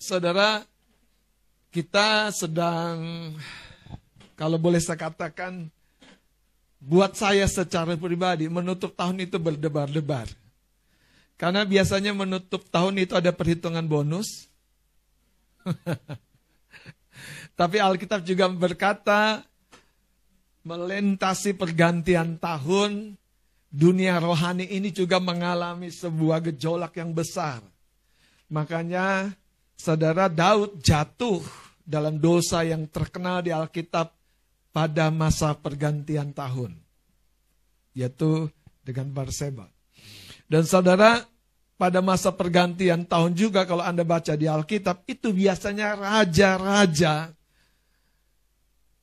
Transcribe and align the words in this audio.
Saudara, 0.00 0.64
kita 1.68 2.32
sedang, 2.32 3.36
kalau 4.32 4.56
boleh 4.56 4.80
saya 4.80 4.96
katakan, 4.96 5.68
buat 6.80 7.12
saya 7.12 7.44
secara 7.44 8.00
pribadi, 8.00 8.48
menutup 8.48 8.96
tahun 8.96 9.28
itu 9.28 9.36
berdebar-debar. 9.36 10.24
Karena 11.36 11.68
biasanya 11.68 12.16
menutup 12.16 12.64
tahun 12.72 12.96
itu 13.04 13.12
ada 13.12 13.28
perhitungan 13.28 13.84
bonus. 13.84 14.48
Tapi 17.60 17.76
Alkitab 17.76 18.24
juga 18.24 18.48
berkata, 18.48 19.44
melintasi 20.64 21.52
pergantian 21.52 22.40
tahun, 22.40 23.20
dunia 23.68 24.16
rohani 24.16 24.64
ini 24.64 24.88
juga 24.88 25.20
mengalami 25.20 25.92
sebuah 25.92 26.40
gejolak 26.48 26.96
yang 26.96 27.12
besar. 27.12 27.60
Makanya 28.48 29.36
saudara 29.80 30.28
Daud 30.28 30.84
jatuh 30.84 31.40
dalam 31.80 32.20
dosa 32.20 32.60
yang 32.60 32.84
terkenal 32.92 33.40
di 33.40 33.48
Alkitab 33.48 34.12
pada 34.76 35.08
masa 35.08 35.56
pergantian 35.56 36.36
tahun. 36.36 36.76
Yaitu 37.96 38.52
dengan 38.84 39.08
Barseba. 39.10 39.72
Dan 40.44 40.68
saudara, 40.68 41.24
pada 41.80 42.04
masa 42.04 42.28
pergantian 42.36 43.08
tahun 43.08 43.32
juga 43.32 43.64
kalau 43.64 43.80
Anda 43.80 44.04
baca 44.04 44.36
di 44.36 44.44
Alkitab, 44.44 45.08
itu 45.08 45.32
biasanya 45.32 45.96
raja-raja 45.96 47.32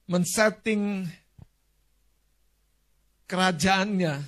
men-setting 0.08 1.04
kerajaannya, 3.28 4.24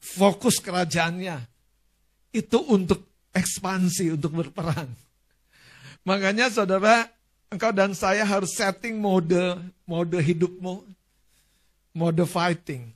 fokus 0.00 0.64
kerajaannya, 0.64 1.36
itu 2.32 2.58
untuk 2.72 3.07
ekspansi, 3.38 4.18
untuk 4.18 4.42
berperang. 4.42 4.90
Makanya 6.02 6.50
saudara, 6.50 7.06
engkau 7.48 7.72
dan 7.72 7.94
saya 7.94 8.26
harus 8.26 8.52
setting 8.52 8.98
mode, 8.98 9.56
mode 9.86 10.18
hidupmu, 10.18 10.84
mode 11.94 12.24
fighting. 12.28 12.92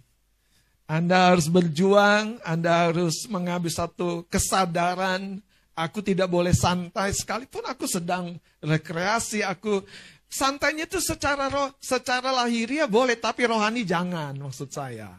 Anda 0.91 1.33
harus 1.33 1.49
berjuang, 1.49 2.43
Anda 2.45 2.91
harus 2.91 3.25
mengambil 3.31 3.73
satu 3.73 4.29
kesadaran, 4.29 5.41
aku 5.73 6.05
tidak 6.05 6.29
boleh 6.29 6.53
santai 6.53 7.17
sekalipun 7.17 7.65
aku 7.65 7.89
sedang 7.89 8.37
rekreasi, 8.61 9.41
aku 9.41 9.81
santainya 10.29 10.85
itu 10.85 11.01
secara 11.01 11.49
roh, 11.49 11.73
secara 11.81 12.29
lahiriah 12.33 12.89
boleh, 12.89 13.17
tapi 13.17 13.49
rohani 13.49 13.89
jangan 13.89 14.37
maksud 14.37 14.69
saya. 14.69 15.17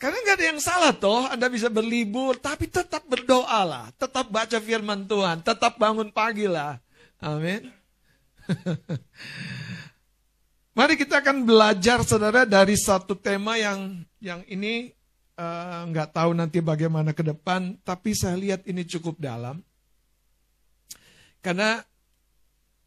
Karena 0.00 0.16
nggak 0.24 0.36
ada 0.40 0.46
yang 0.48 0.60
salah 0.64 0.96
toh, 0.96 1.28
Anda 1.28 1.52
bisa 1.52 1.68
berlibur, 1.68 2.40
tapi 2.40 2.72
tetap 2.72 3.04
berdoa 3.04 3.60
lah, 3.68 3.86
tetap 4.00 4.32
baca 4.32 4.56
firman 4.56 5.04
Tuhan, 5.04 5.44
tetap 5.44 5.76
bangun 5.76 6.08
pagi 6.08 6.48
lah. 6.48 6.80
Amin. 7.20 7.68
Mari 10.80 10.96
kita 10.96 11.20
akan 11.20 11.44
belajar 11.44 12.00
saudara 12.00 12.48
dari 12.48 12.80
satu 12.80 13.12
tema 13.12 13.60
yang 13.60 14.00
yang 14.24 14.40
ini 14.48 14.88
uh, 15.36 15.84
nggak 15.92 16.16
tahu 16.16 16.32
nanti 16.32 16.64
bagaimana 16.64 17.12
ke 17.12 17.20
depan, 17.20 17.76
tapi 17.84 18.16
saya 18.16 18.40
lihat 18.40 18.64
ini 18.64 18.88
cukup 18.88 19.20
dalam. 19.20 19.60
Karena 21.44 21.76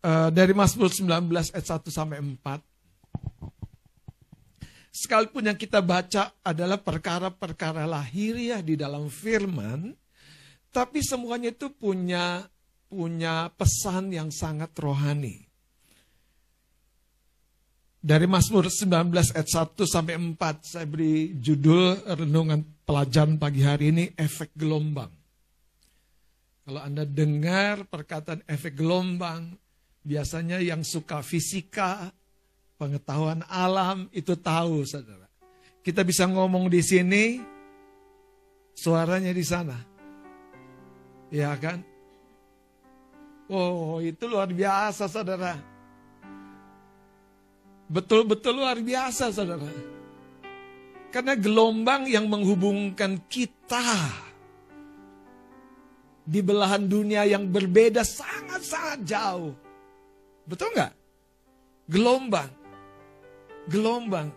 uh, 0.02 0.34
dari 0.34 0.58
Mazmur 0.58 0.90
19 0.90 1.30
ayat 1.30 1.66
1 1.78 1.94
sampai 1.94 2.18
4 2.18 2.73
sekalipun 4.94 5.50
yang 5.50 5.58
kita 5.58 5.82
baca 5.82 6.38
adalah 6.46 6.78
perkara-perkara 6.78 7.90
lahiriah 7.90 8.62
di 8.62 8.78
dalam 8.78 9.10
firman, 9.10 9.90
tapi 10.70 11.02
semuanya 11.02 11.50
itu 11.50 11.74
punya 11.74 12.46
punya 12.86 13.50
pesan 13.58 14.14
yang 14.14 14.30
sangat 14.30 14.70
rohani. 14.78 15.50
Dari 18.04 18.28
Mazmur 18.30 18.70
19 18.70 19.34
ayat 19.34 19.50
1 19.50 19.80
sampai 19.88 20.14
4 20.20 20.38
saya 20.62 20.86
beri 20.86 21.40
judul 21.40 22.04
renungan 22.04 22.62
pelajaran 22.84 23.40
pagi 23.40 23.64
hari 23.64 23.96
ini 23.96 24.06
efek 24.14 24.54
gelombang. 24.54 25.10
Kalau 26.68 26.84
Anda 26.84 27.08
dengar 27.08 27.88
perkataan 27.88 28.44
efek 28.46 28.76
gelombang, 28.76 29.56
biasanya 30.04 30.60
yang 30.60 30.84
suka 30.84 31.24
fisika, 31.24 32.12
pengetahuan 32.84 33.48
alam 33.48 34.12
itu 34.12 34.36
tahu 34.36 34.84
saudara. 34.84 35.32
Kita 35.80 36.04
bisa 36.04 36.28
ngomong 36.28 36.68
di 36.68 36.84
sini, 36.84 37.40
suaranya 38.76 39.32
di 39.32 39.44
sana. 39.48 39.80
Ya 41.32 41.56
kan? 41.56 41.80
Oh 43.48 44.04
itu 44.04 44.24
luar 44.28 44.52
biasa 44.52 45.08
saudara 45.12 45.74
Betul-betul 47.94 48.64
luar 48.64 48.80
biasa 48.80 49.30
saudara. 49.30 49.70
Karena 51.14 51.38
gelombang 51.38 52.10
yang 52.10 52.26
menghubungkan 52.26 53.22
kita 53.30 54.10
di 56.26 56.42
belahan 56.42 56.90
dunia 56.90 57.28
yang 57.28 57.46
berbeda 57.54 58.02
sangat-sangat 58.02 59.00
jauh. 59.06 59.54
Betul 60.50 60.74
nggak? 60.74 60.94
Gelombang. 61.92 62.63
Gelombang. 63.70 64.32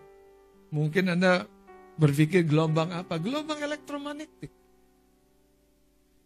Mungkin 0.70 1.14
Anda 1.14 1.46
berpikir 1.96 2.44
gelombang 2.44 2.92
apa? 2.92 3.16
Gelombang 3.16 3.58
elektromagnetik. 3.58 4.52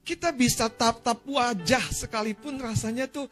Kita 0.02 0.34
bisa 0.34 0.66
tap-tap 0.66 1.22
wajah 1.22 1.84
sekalipun 1.94 2.58
rasanya 2.58 3.06
tuh 3.06 3.30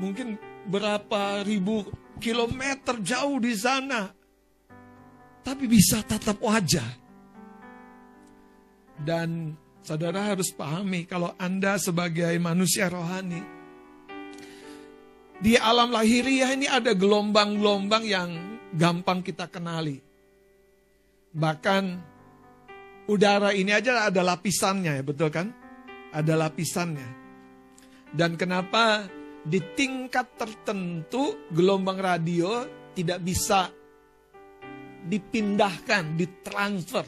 mungkin 0.00 0.40
berapa 0.66 1.44
ribu 1.44 1.84
kilometer 2.16 2.96
jauh 3.04 3.36
di 3.36 3.52
sana. 3.52 4.08
Tapi 5.44 5.64
bisa 5.68 6.02
tatap 6.02 6.42
wajah. 6.42 6.90
Dan 8.96 9.52
saudara 9.84 10.32
harus 10.32 10.50
pahami 10.50 11.04
kalau 11.04 11.36
Anda 11.36 11.76
sebagai 11.76 12.32
manusia 12.40 12.88
rohani. 12.88 13.44
Di 15.36 15.60
alam 15.60 15.92
lahiriah 15.92 16.56
ini 16.56 16.64
ada 16.64 16.96
gelombang-gelombang 16.96 18.04
yang 18.08 18.55
gampang 18.76 19.24
kita 19.24 19.48
kenali. 19.48 19.98
Bahkan 21.32 21.84
udara 23.08 23.56
ini 23.56 23.72
aja 23.72 24.06
ada 24.06 24.20
lapisannya 24.20 25.00
ya, 25.00 25.02
betul 25.02 25.32
kan? 25.32 25.48
Ada 26.12 26.36
lapisannya. 26.36 27.08
Dan 28.12 28.36
kenapa 28.36 29.08
di 29.42 29.58
tingkat 29.74 30.36
tertentu 30.36 31.48
gelombang 31.50 31.98
radio 31.98 32.64
tidak 32.92 33.20
bisa 33.24 33.72
dipindahkan, 35.06 36.16
ditransfer. 36.16 37.06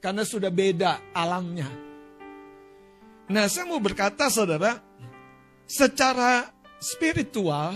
Karena 0.00 0.22
sudah 0.22 0.52
beda 0.52 1.12
alamnya. 1.16 1.66
Nah 3.26 3.44
saya 3.50 3.66
mau 3.66 3.82
berkata 3.82 4.30
saudara, 4.30 4.78
secara 5.66 6.46
spiritual, 6.78 7.74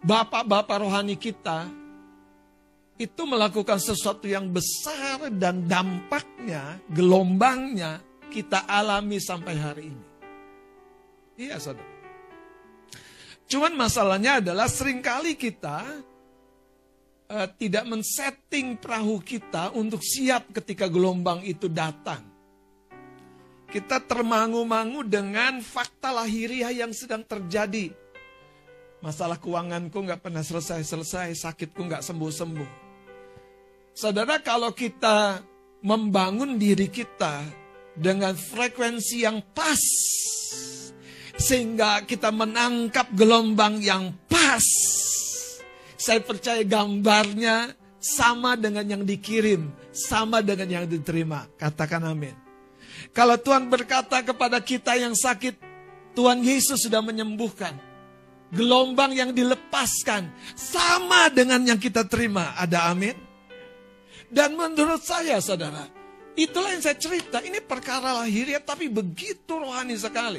bapak-bapak 0.00 0.80
rohani 0.80 1.20
kita 1.20 1.79
itu 3.00 3.24
melakukan 3.24 3.80
sesuatu 3.80 4.28
yang 4.28 4.52
besar 4.52 5.32
dan 5.32 5.64
dampaknya, 5.64 6.76
gelombangnya 6.92 8.04
kita 8.28 8.68
alami 8.68 9.16
sampai 9.16 9.54
hari 9.56 9.84
ini. 9.88 10.06
Iya 11.40 11.56
saudara. 11.56 11.88
Cuman 13.48 13.72
masalahnya 13.72 14.44
adalah 14.44 14.68
sering 14.68 15.00
kali 15.00 15.32
kita 15.32 15.80
uh, 17.32 17.48
tidak 17.56 17.88
men-setting 17.88 18.76
perahu 18.76 19.24
kita 19.24 19.72
untuk 19.72 20.04
siap 20.04 20.52
ketika 20.52 20.84
gelombang 20.84 21.40
itu 21.48 21.72
datang. 21.72 22.20
Kita 23.72 24.04
termangu-mangu 24.04 25.08
dengan 25.08 25.64
fakta 25.64 26.12
lahiriah 26.12 26.74
yang 26.84 26.92
sedang 26.92 27.24
terjadi. 27.24 27.96
Masalah 29.00 29.40
keuanganku 29.40 29.96
nggak 29.96 30.20
pernah 30.20 30.44
selesai-selesai, 30.44 31.32
sakitku 31.32 31.80
nggak 31.88 32.04
sembuh-sembuh. 32.04 32.89
Saudara, 34.00 34.40
kalau 34.40 34.72
kita 34.72 35.44
membangun 35.84 36.56
diri 36.56 36.88
kita 36.88 37.44
dengan 37.92 38.32
frekuensi 38.32 39.28
yang 39.28 39.44
pas, 39.52 39.76
sehingga 41.36 42.08
kita 42.08 42.32
menangkap 42.32 43.12
gelombang 43.12 43.76
yang 43.84 44.16
pas. 44.24 44.64
Saya 46.00 46.24
percaya 46.24 46.64
gambarnya 46.64 47.76
sama 48.00 48.56
dengan 48.56 48.88
yang 48.88 49.02
dikirim, 49.04 49.68
sama 49.92 50.40
dengan 50.40 50.80
yang 50.80 50.84
diterima. 50.88 51.44
Katakan 51.60 52.00
amin. 52.00 52.32
Kalau 53.12 53.36
Tuhan 53.36 53.68
berkata 53.68 54.24
kepada 54.24 54.64
kita 54.64 54.96
yang 54.96 55.12
sakit, 55.12 55.60
Tuhan 56.16 56.40
Yesus 56.40 56.88
sudah 56.88 57.04
menyembuhkan. 57.04 57.76
Gelombang 58.48 59.12
yang 59.12 59.36
dilepaskan 59.36 60.32
sama 60.56 61.28
dengan 61.28 61.68
yang 61.68 61.76
kita 61.76 62.08
terima. 62.08 62.56
Ada 62.56 62.96
amin? 62.96 63.29
Dan 64.30 64.54
menurut 64.54 65.02
saya 65.02 65.42
saudara, 65.42 65.90
itulah 66.38 66.70
yang 66.70 66.78
saya 66.78 66.94
cerita. 66.94 67.42
Ini 67.42 67.58
perkara 67.66 68.22
lahiriah 68.22 68.62
tapi 68.62 68.86
begitu 68.86 69.58
rohani 69.58 69.98
sekali. 69.98 70.38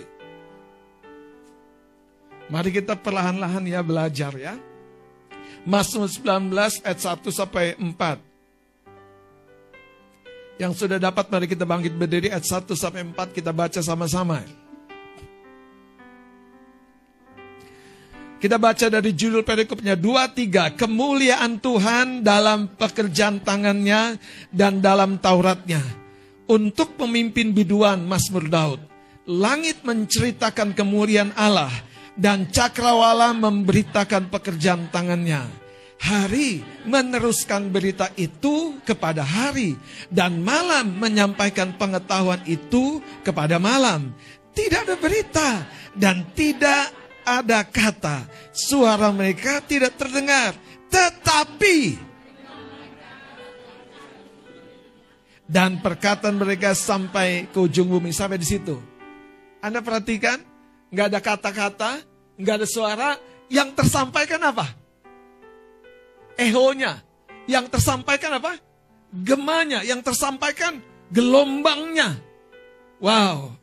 Mari 2.48 2.72
kita 2.72 2.96
perlahan-lahan 2.96 3.68
ya 3.68 3.84
belajar 3.84 4.32
ya. 4.40 4.56
Mazmur 5.68 6.08
19 6.08 6.56
ayat 6.88 7.00
1 7.00 7.32
sampai 7.32 7.76
4. 7.76 8.20
Yang 10.60 10.74
sudah 10.84 11.00
dapat 11.00 11.32
mari 11.32 11.48
kita 11.48 11.66
bangkit 11.68 11.94
berdiri 11.96 12.28
ayat 12.32 12.46
1 12.48 12.76
sampai 12.76 13.04
4 13.12 13.34
kita 13.36 13.52
baca 13.52 13.82
sama-sama. 13.84 14.61
Kita 18.42 18.58
baca 18.58 18.90
dari 18.90 19.14
judul 19.14 19.46
perikopnya 19.46 19.94
2 19.94 20.34
3 20.34 20.74
kemuliaan 20.74 21.62
Tuhan 21.62 22.26
dalam 22.26 22.74
pekerjaan 22.74 23.38
tangannya 23.46 24.18
dan 24.50 24.82
dalam 24.82 25.22
Tauratnya 25.22 25.86
untuk 26.50 26.98
pemimpin 26.98 27.54
biduan 27.54 28.02
Mazmur 28.02 28.50
Daud. 28.50 28.82
Langit 29.30 29.86
menceritakan 29.86 30.74
kemuliaan 30.74 31.38
Allah 31.38 31.70
dan 32.18 32.50
cakrawala 32.50 33.30
memberitakan 33.38 34.34
pekerjaan 34.34 34.90
tangannya. 34.90 35.46
Hari 36.02 36.66
meneruskan 36.90 37.70
berita 37.70 38.10
itu 38.18 38.82
kepada 38.82 39.22
hari 39.22 39.78
dan 40.10 40.42
malam 40.42 40.98
menyampaikan 40.98 41.78
pengetahuan 41.78 42.42
itu 42.50 43.06
kepada 43.22 43.62
malam. 43.62 44.10
Tidak 44.50 44.82
ada 44.82 44.98
berita 44.98 45.62
dan 45.94 46.26
tidak 46.34 47.01
ada 47.26 47.62
kata. 47.66 48.26
Suara 48.52 49.10
mereka 49.14 49.62
tidak 49.64 49.96
terdengar. 49.98 50.58
Tetapi 50.92 52.10
dan 55.52 55.84
perkataan 55.84 56.40
mereka 56.40 56.72
sampai 56.72 57.52
ke 57.52 57.60
ujung 57.60 57.92
bumi 57.92 58.16
sampai 58.16 58.40
di 58.40 58.48
situ. 58.48 58.80
Anda 59.60 59.84
perhatikan, 59.84 60.40
nggak 60.96 61.08
ada 61.12 61.20
kata-kata, 61.20 61.92
nggak 62.40 62.56
ada 62.64 62.68
suara, 62.68 63.10
yang 63.52 63.76
tersampaikan 63.76 64.40
apa? 64.48 64.64
Ehonya, 66.40 67.04
yang 67.52 67.68
tersampaikan 67.68 68.40
apa? 68.40 68.56
Gemanya, 69.12 69.84
yang 69.84 70.00
tersampaikan 70.00 70.80
gelombangnya. 71.12 72.16
Wow, 73.04 73.60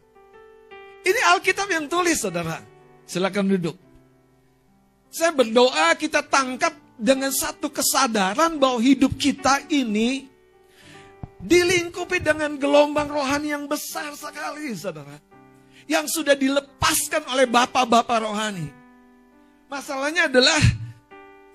ini 1.09 1.21
Alkitab 1.33 1.73
yang 1.73 1.89
tulis, 1.89 2.21
saudara. 2.21 2.61
Silakan 3.09 3.49
duduk. 3.49 3.77
Saya 5.09 5.33
berdoa 5.33 5.97
kita 5.97 6.21
tangkap 6.21 6.77
dengan 7.01 7.33
satu 7.33 7.73
kesadaran 7.73 8.61
bahwa 8.61 8.77
hidup 8.85 9.17
kita 9.17 9.65
ini 9.73 10.29
dilingkupi 11.41 12.21
dengan 12.21 12.61
gelombang 12.61 13.09
rohani 13.09 13.57
yang 13.57 13.65
besar 13.65 14.13
sekali, 14.13 14.77
saudara. 14.77 15.17
Yang 15.89 16.21
sudah 16.21 16.37
dilepaskan 16.37 17.25
oleh 17.33 17.49
bapak-bapak 17.49 18.19
rohani. 18.21 18.69
Masalahnya 19.73 20.29
adalah 20.29 20.61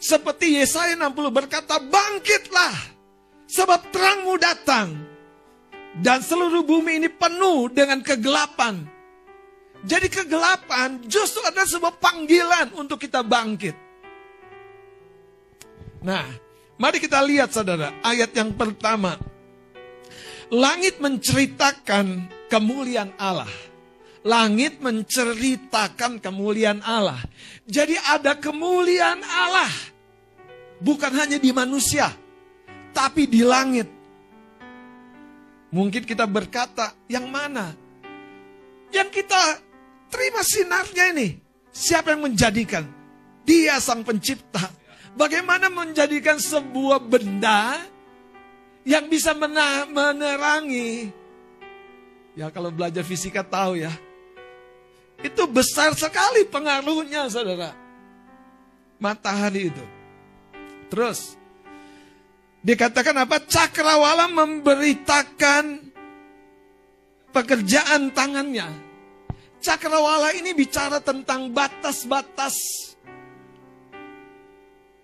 seperti 0.02 0.58
Yesaya 0.58 0.98
60 0.98 1.30
berkata, 1.30 1.78
bangkitlah 1.78 2.74
sebab 3.46 3.94
terangmu 3.94 4.34
datang. 4.42 4.90
Dan 5.94 6.26
seluruh 6.26 6.66
bumi 6.66 6.98
ini 6.98 7.10
penuh 7.14 7.70
dengan 7.70 8.02
kegelapan. 8.02 8.93
Jadi 9.84 10.08
kegelapan 10.08 11.04
justru 11.12 11.44
ada 11.44 11.68
sebuah 11.68 12.00
panggilan 12.00 12.72
untuk 12.80 13.04
kita 13.04 13.20
bangkit. 13.20 13.76
Nah, 16.04 16.24
mari 16.80 17.04
kita 17.04 17.20
lihat 17.20 17.52
saudara, 17.52 17.92
ayat 18.00 18.32
yang 18.32 18.56
pertama. 18.56 19.20
Langit 20.48 21.04
menceritakan 21.04 22.32
kemuliaan 22.48 23.12
Allah. 23.20 23.52
Langit 24.24 24.80
menceritakan 24.80 26.24
kemuliaan 26.24 26.80
Allah. 26.80 27.20
Jadi 27.68 28.00
ada 28.00 28.40
kemuliaan 28.40 29.20
Allah. 29.20 29.72
Bukan 30.80 31.12
hanya 31.12 31.36
di 31.40 31.52
manusia, 31.52 32.08
tapi 32.96 33.28
di 33.28 33.44
langit. 33.44 33.88
Mungkin 35.76 36.08
kita 36.08 36.24
berkata, 36.24 36.96
yang 37.12 37.28
mana? 37.28 37.76
Yang 38.94 39.24
kita 39.24 39.42
Terima 40.14 40.46
sinarnya 40.46 41.10
ini. 41.10 41.42
Siapa 41.74 42.14
yang 42.14 42.30
menjadikan? 42.30 42.86
Dia 43.42 43.82
sang 43.82 44.06
pencipta. 44.06 44.70
Bagaimana 45.18 45.74
menjadikan 45.74 46.38
sebuah 46.38 47.02
benda 47.02 47.82
yang 48.86 49.10
bisa 49.10 49.34
menerangi. 49.34 51.10
Ya 52.38 52.54
kalau 52.54 52.70
belajar 52.70 53.02
fisika 53.02 53.42
tahu 53.42 53.82
ya. 53.82 53.90
Itu 55.26 55.50
besar 55.50 55.98
sekali 55.98 56.46
pengaruhnya 56.46 57.26
saudara. 57.34 57.74
Matahari 59.02 59.74
itu. 59.74 59.86
Terus. 60.94 61.42
Dikatakan 62.62 63.18
apa? 63.18 63.42
Cakrawala 63.44 64.30
memberitakan 64.30 65.90
pekerjaan 67.34 68.14
tangannya. 68.14 68.83
Cakrawala 69.64 70.36
ini 70.36 70.52
bicara 70.52 71.00
tentang 71.00 71.48
batas-batas 71.48 72.60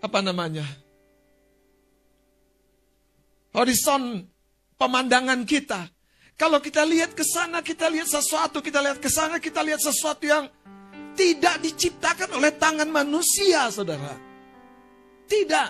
apa 0.03 0.19
namanya? 0.19 0.67
Horizon 3.55 4.27
pemandangan 4.75 5.47
kita. 5.47 5.87
Kalau 6.35 6.63
kita 6.63 6.83
lihat 6.87 7.15
ke 7.15 7.23
sana, 7.23 7.59
kita 7.59 7.87
lihat 7.91 8.07
sesuatu, 8.07 8.63
kita 8.63 8.79
lihat 8.79 8.99
ke 8.99 9.07
sana, 9.11 9.39
kita 9.39 9.59
lihat 9.59 9.79
sesuatu 9.79 10.23
yang 10.23 10.47
tidak 11.15 11.59
diciptakan 11.59 12.39
oleh 12.39 12.55
tangan 12.55 12.87
manusia, 12.87 13.67
Saudara. 13.67 14.15
Tidak. 15.27 15.69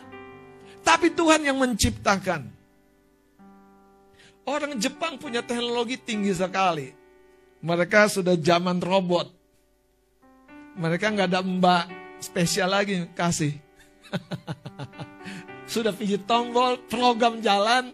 Tapi 0.86 1.14
Tuhan 1.14 1.42
yang 1.46 1.58
menciptakan. 1.58 2.46
Orang 4.46 4.78
Jepang 4.78 5.18
punya 5.18 5.42
teknologi 5.42 5.98
tinggi 5.98 6.34
sekali. 6.34 6.99
Mereka 7.60 8.08
sudah 8.08 8.40
zaman 8.40 8.80
robot. 8.80 9.28
Mereka 10.80 11.12
nggak 11.12 11.30
ada 11.36 11.44
mbak 11.44 11.86
spesial 12.24 12.72
lagi 12.72 13.04
kasih. 13.12 13.56
sudah 15.74 15.92
pijit 15.92 16.24
tombol, 16.24 16.80
program 16.88 17.44
jalan. 17.44 17.92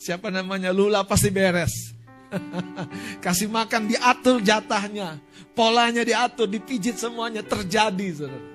Siapa 0.00 0.30
namanya 0.32 0.70
Lula 0.70 1.04
pasti 1.04 1.28
beres. 1.28 1.92
Kasih 3.24 3.50
makan 3.50 3.90
diatur 3.90 4.38
jatahnya. 4.40 5.18
Polanya 5.52 6.06
diatur, 6.06 6.46
dipijit 6.46 6.96
semuanya 6.96 7.42
terjadi. 7.42 8.08
Saudara. 8.14 8.48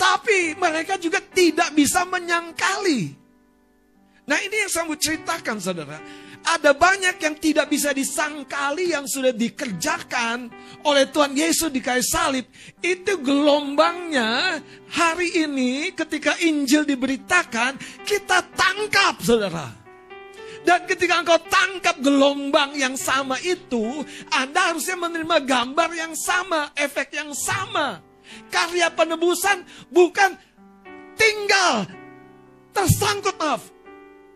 Tapi 0.00 0.56
mereka 0.56 0.96
juga 0.96 1.20
tidak 1.20 1.76
bisa 1.76 2.08
menyangkali. 2.08 3.19
Nah 4.30 4.38
ini 4.38 4.62
yang 4.62 4.70
saya 4.70 4.86
mau 4.86 4.94
ceritakan 4.94 5.58
saudara. 5.58 5.98
Ada 6.40 6.70
banyak 6.70 7.18
yang 7.18 7.34
tidak 7.36 7.66
bisa 7.66 7.90
disangkali 7.90 8.94
yang 8.94 9.04
sudah 9.10 9.34
dikerjakan 9.34 10.46
oleh 10.86 11.10
Tuhan 11.10 11.34
Yesus 11.34 11.68
di 11.74 11.82
kayu 11.82 12.00
salib. 12.00 12.46
Itu 12.78 13.18
gelombangnya 13.18 14.62
hari 14.94 15.34
ini 15.34 15.90
ketika 15.98 16.38
Injil 16.46 16.86
diberitakan, 16.86 17.74
kita 18.06 18.46
tangkap 18.54 19.18
saudara. 19.18 19.66
Dan 20.62 20.86
ketika 20.86 21.26
engkau 21.26 21.40
tangkap 21.50 21.98
gelombang 21.98 22.78
yang 22.78 22.94
sama 22.94 23.34
itu, 23.42 24.06
Anda 24.30 24.70
harusnya 24.70 24.94
menerima 24.94 25.42
gambar 25.42 25.90
yang 25.92 26.14
sama, 26.14 26.70
efek 26.78 27.18
yang 27.18 27.34
sama. 27.34 27.98
Karya 28.46 28.94
penebusan 28.94 29.66
bukan 29.90 30.38
tinggal 31.18 31.84
tersangkut 32.70 33.34
maaf 33.34 33.79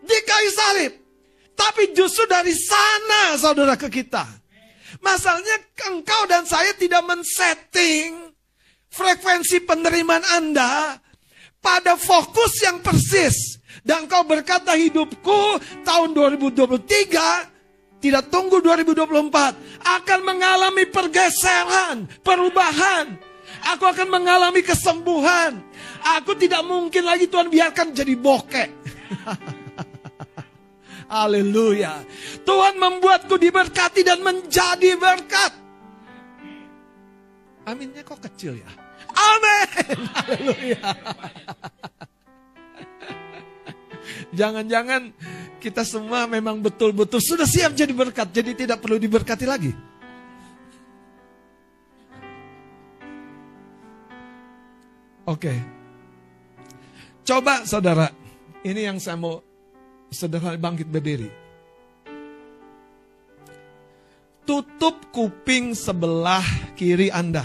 di 0.05 0.17
kayu 0.23 0.51
salib. 0.53 0.93
Tapi 1.55 1.95
justru 1.95 2.27
dari 2.27 2.51
sana 2.53 3.39
saudara 3.39 3.79
ke 3.79 3.87
kita. 3.89 4.27
Masalahnya 4.99 5.59
engkau 5.91 6.23
dan 6.27 6.47
saya 6.47 6.71
tidak 6.75 7.03
men-setting 7.03 8.31
frekuensi 8.91 9.63
penerimaan 9.67 10.23
Anda 10.39 10.99
pada 11.59 11.99
fokus 11.99 12.63
yang 12.63 12.79
persis. 12.79 13.59
Dan 13.83 14.07
engkau 14.07 14.23
berkata 14.23 14.73
hidupku 14.75 15.59
tahun 15.83 16.15
2023 16.15 18.01
tidak 18.01 18.23
tunggu 18.29 18.61
2024 18.61 19.81
akan 19.81 20.19
mengalami 20.21 20.85
pergeseran, 20.87 22.07
perubahan. 22.21 23.17
Aku 23.73 23.89
akan 23.89 24.09
mengalami 24.09 24.61
kesembuhan. 24.61 25.57
Aku 26.21 26.37
tidak 26.37 26.61
mungkin 26.65 27.01
lagi 27.01 27.25
Tuhan 27.25 27.49
biarkan 27.49 27.97
jadi 27.97 28.13
bokek. 28.13 28.69
Haleluya. 31.05 32.01
Tuhan 32.41 32.81
membuatku 32.81 33.37
diberkati 33.37 34.01
dan 34.01 34.25
menjadi 34.25 34.97
berkat. 34.97 35.53
Aminnya 37.65 38.01
kok 38.05 38.21
kecil 38.21 38.57
ya? 38.61 38.69
Amin. 39.13 39.97
Haleluya. 40.13 40.81
Jangan-jangan 44.33 45.13
kita 45.61 45.81
semua 45.81 46.29
memang 46.29 46.61
betul-betul 46.61 47.17
sudah 47.17 47.49
siap 47.49 47.73
jadi 47.73 47.89
berkat, 47.89 48.29
jadi 48.29 48.53
tidak 48.53 48.77
perlu 48.81 49.01
diberkati 49.01 49.45
lagi. 49.49 49.73
Oke. 55.25 55.49
Okay. 55.49 55.57
Coba 57.25 57.65
saudara, 57.65 58.13
ini 58.61 58.85
yang 58.85 59.01
saya 59.01 59.17
mau 59.17 59.41
saudara 60.15 60.55
bangkit 60.55 60.87
berdiri. 60.87 61.27
Tutup 64.47 65.11
kuping 65.11 65.75
sebelah 65.75 66.45
kiri 66.77 67.11
Anda. 67.11 67.43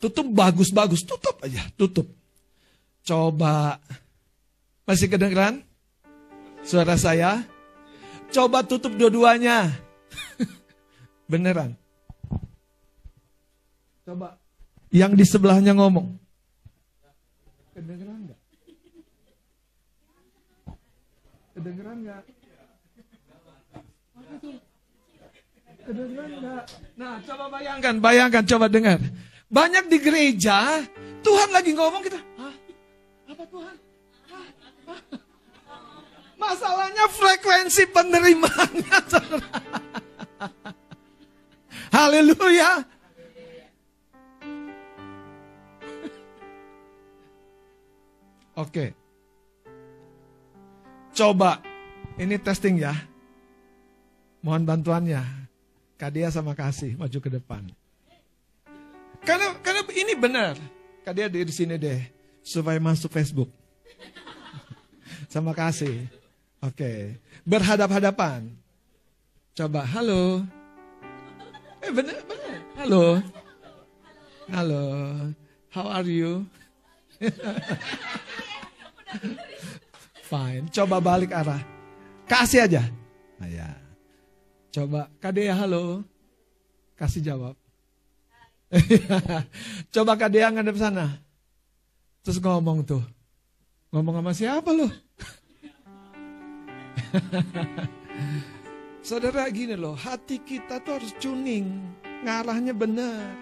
Tutup 0.00 0.30
bagus-bagus, 0.32 1.04
tutup 1.04 1.42
aja, 1.44 1.66
tutup. 1.76 2.08
Coba. 3.04 3.80
Masih 4.84 5.08
kedengeran? 5.08 5.64
Suara 6.64 6.96
saya? 6.96 7.44
Coba 8.30 8.62
tutup 8.62 8.94
dua-duanya. 8.94 9.74
Beneran. 11.30 11.74
Coba. 14.04 14.36
Yang 14.92 15.12
di 15.18 15.24
sebelahnya 15.24 15.72
ngomong. 15.72 16.16
Kedengeran 17.74 18.28
nggak? 18.28 18.40
Kedengeran 21.60 22.00
nggak? 22.00 22.24
Kedengeran 25.84 26.30
nggak? 26.40 26.64
Nah, 26.96 27.20
coba 27.20 27.44
bayangkan, 27.52 27.94
bayangkan, 28.00 28.44
coba 28.48 28.72
dengar. 28.72 28.96
Banyak 29.52 29.92
di 29.92 30.00
gereja, 30.00 30.80
Tuhan 31.20 31.52
lagi 31.52 31.76
ngomong 31.76 32.00
kita. 32.00 32.16
Hah? 32.16 32.54
Apa 33.28 33.44
Tuhan? 33.44 33.76
Hah? 34.32 34.48
Hah? 34.88 35.00
Masalahnya 36.40 37.04
frekuensi 37.12 37.84
penerimaannya. 37.92 38.98
Haleluya. 42.00 42.88
Oke. 48.56 48.99
Coba. 51.20 51.60
Ini 52.16 52.40
testing 52.40 52.80
ya. 52.80 52.96
Mohon 54.40 54.64
bantuannya. 54.64 55.20
Kadia 56.00 56.32
sama 56.32 56.56
kasih 56.56 56.96
maju 56.96 57.18
ke 57.20 57.28
depan. 57.28 57.60
Karena 59.20 59.52
karena 59.60 59.84
ini 59.92 60.16
benar. 60.16 60.56
Kadia 61.04 61.28
di 61.28 61.44
sini 61.52 61.76
deh 61.76 62.00
supaya 62.40 62.80
masuk 62.80 63.12
Facebook. 63.12 63.52
sama 65.32 65.52
kasih. 65.52 66.08
Oke. 66.64 67.20
Berhadap-hadapan. 67.44 68.56
Coba 69.52 69.84
halo. 69.92 70.40
Eh 71.84 71.92
benar 71.92 72.16
benar. 72.24 72.56
Halo. 72.80 73.04
Halo. 74.48 74.84
How 75.68 76.00
are 76.00 76.08
you? 76.08 76.48
Fine. 80.30 80.70
Coba 80.70 81.02
balik 81.02 81.34
arah. 81.34 81.58
Kasih 82.30 82.70
aja. 82.70 82.86
Nah, 83.42 83.50
ya. 83.50 83.66
Coba, 84.70 85.10
Kadea 85.18 85.58
halo. 85.58 86.06
Kasih 86.94 87.18
jawab. 87.18 87.58
Coba 89.94 90.14
Kadea 90.14 90.54
ngadep 90.54 90.78
sana. 90.78 91.18
Terus 92.22 92.38
ngomong 92.38 92.86
tuh. 92.86 93.02
Ngomong 93.90 94.22
sama 94.22 94.30
siapa 94.30 94.70
lo? 94.70 94.86
Saudara 99.10 99.50
gini 99.50 99.74
loh, 99.74 99.98
hati 99.98 100.38
kita 100.38 100.78
tuh 100.86 101.02
harus 101.02 101.10
tuning. 101.18 101.66
Ngarahnya 102.22 102.70
benar. 102.70 103.34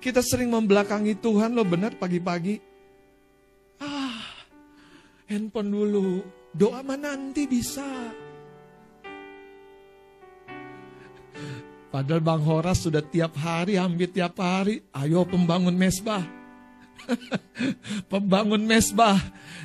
Kita 0.00 0.24
sering 0.24 0.48
membelakangi 0.48 1.20
Tuhan 1.20 1.52
loh 1.52 1.68
benar 1.68 1.92
pagi-pagi 2.00 2.71
handphone 5.32 5.72
dulu. 5.72 6.20
Doa 6.52 6.84
mah 6.84 7.00
nanti 7.00 7.48
bisa. 7.48 7.88
Padahal 11.88 12.24
Bang 12.24 12.44
Horas 12.44 12.84
sudah 12.84 13.04
tiap 13.04 13.36
hari, 13.36 13.76
hampir 13.76 14.12
tiap 14.12 14.40
hari, 14.40 14.80
ayo 14.96 15.28
pembangun 15.28 15.76
mesbah. 15.76 16.24
pembangun 18.12 18.64
mesbah. 18.64 19.20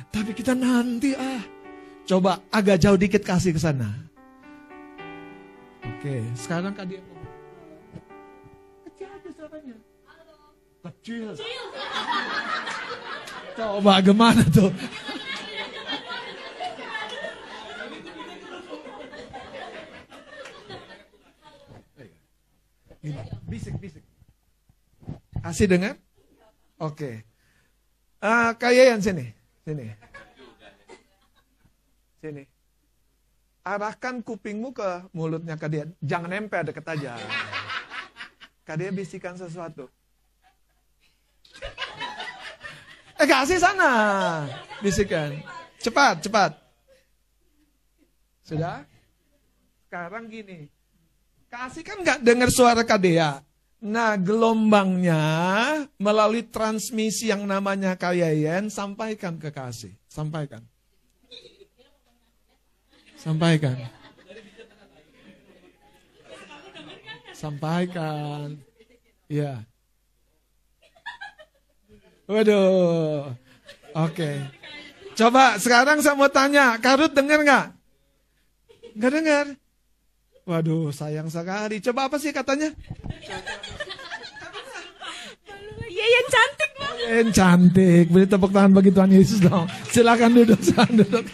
Tapi 0.08 0.32
kita 0.32 0.56
nanti 0.56 1.12
ah. 1.16 1.40
Coba 2.08 2.40
agak 2.48 2.80
jauh 2.80 2.96
dikit 2.96 3.20
kasih 3.20 3.52
ke 3.52 3.60
sana. 3.60 3.92
Oke, 5.84 6.24
sekarang 6.36 6.72
kan 6.72 6.88
dia. 6.88 7.04
Kecil 8.88 9.08
aja 9.12 9.28
suaranya. 9.32 9.76
Kecil. 10.88 11.36
Coba 13.56 13.92
gimana 14.00 14.40
tuh? 14.48 14.72
Kasih 25.48 25.64
dengar? 25.64 25.96
Oke. 26.76 26.92
Okay. 26.92 27.14
Uh, 28.20 28.52
kayak 28.60 28.84
yang 28.92 29.00
sini. 29.00 29.32
Sini. 29.64 29.88
Sini. 32.20 32.44
Arahkan 33.64 34.20
kupingmu 34.20 34.76
ke 34.76 35.08
mulutnya 35.16 35.56
ke 35.56 35.64
dia. 35.72 35.88
Jangan 36.04 36.28
nempel 36.28 36.68
deket 36.68 36.84
aja. 36.84 37.16
Kak 38.68 38.76
dia 38.76 38.92
bisikan 38.92 39.40
sesuatu. 39.40 39.88
Eh 43.16 43.24
kasih 43.24 43.56
sana. 43.56 44.44
Bisikan. 44.84 45.32
Cepat, 45.80 46.28
cepat. 46.28 46.52
Sudah? 48.44 48.84
Sekarang 49.88 50.28
gini. 50.28 50.68
Kasih 51.48 51.80
kan 51.80 52.04
nggak 52.04 52.20
dengar 52.20 52.52
suara 52.52 52.84
Kadea. 52.84 53.47
Nah 53.78 54.18
gelombangnya 54.18 55.22
melalui 56.02 56.42
transmisi 56.42 57.30
yang 57.30 57.46
namanya 57.46 57.94
kayayen 57.94 58.66
sampaikan 58.74 59.38
ke 59.38 59.54
kasih. 59.54 59.94
Sampaikan. 60.10 60.66
Sampaikan. 63.14 63.76
Sampaikan. 67.38 68.58
Ya. 69.30 69.62
Waduh. 72.26 73.30
Oke. 73.94 74.14
Okay. 74.14 74.36
Coba 75.18 75.58
sekarang 75.58 75.98
saya 75.98 76.14
mau 76.14 76.30
tanya, 76.30 76.78
Karut 76.78 77.10
dengar 77.10 77.42
nggak? 77.42 77.66
Nggak 78.94 79.12
dengar. 79.18 79.46
Waduh, 80.46 80.94
sayang 80.94 81.26
sekali. 81.26 81.82
Coba 81.82 82.06
apa 82.06 82.22
sih 82.22 82.30
katanya? 82.30 82.70
Iya, 85.88 86.06
yang 86.06 86.26
cantik 86.28 86.70
banget. 86.78 87.06
Yang 87.08 87.30
cantik. 87.34 88.04
Beri 88.12 88.26
tepuk 88.28 88.52
tangan 88.52 88.72
bagi 88.72 88.90
Tuhan 88.92 89.10
Yesus 89.12 89.38
dong. 89.42 89.66
Silakan 89.90 90.32
duduk, 90.36 90.60
silakan 90.62 90.94
duduk. 91.04 91.24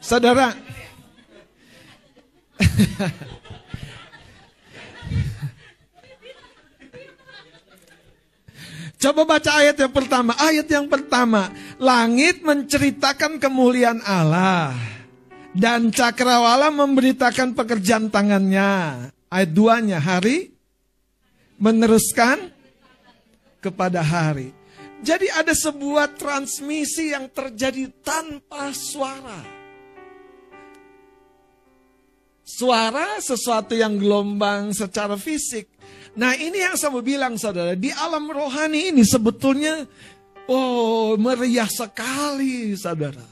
Saudara. 0.00 0.52
Coba 9.04 9.28
baca 9.28 9.50
ayat 9.60 9.76
yang 9.76 9.92
pertama. 9.92 10.32
Ayat 10.40 10.64
yang 10.64 10.88
pertama. 10.88 11.52
Langit 11.76 12.40
menceritakan 12.40 13.36
kemuliaan 13.36 14.00
Allah. 14.00 14.72
Dan 15.52 15.92
cakrawala 15.92 16.72
memberitakan 16.72 17.52
pekerjaan 17.52 18.08
tangannya. 18.08 19.12
Ayat 19.34 19.50
duanya 19.50 19.98
hari 19.98 20.54
meneruskan 21.58 22.54
kepada 23.58 23.98
hari. 23.98 24.54
Jadi 25.02 25.26
ada 25.26 25.50
sebuah 25.50 26.14
transmisi 26.14 27.10
yang 27.10 27.26
terjadi 27.34 27.90
tanpa 27.98 28.70
suara. 28.70 29.42
Suara 32.46 33.18
sesuatu 33.18 33.74
yang 33.74 33.98
gelombang 33.98 34.70
secara 34.70 35.18
fisik. 35.18 35.66
Nah 36.14 36.38
ini 36.38 36.62
yang 36.62 36.78
saya 36.78 36.94
mau 36.94 37.02
bilang 37.02 37.34
saudara, 37.34 37.74
di 37.74 37.90
alam 37.90 38.30
rohani 38.30 38.94
ini 38.94 39.02
sebetulnya, 39.02 39.82
oh 40.46 41.18
meriah 41.18 41.66
sekali 41.66 42.78
saudara. 42.78 43.26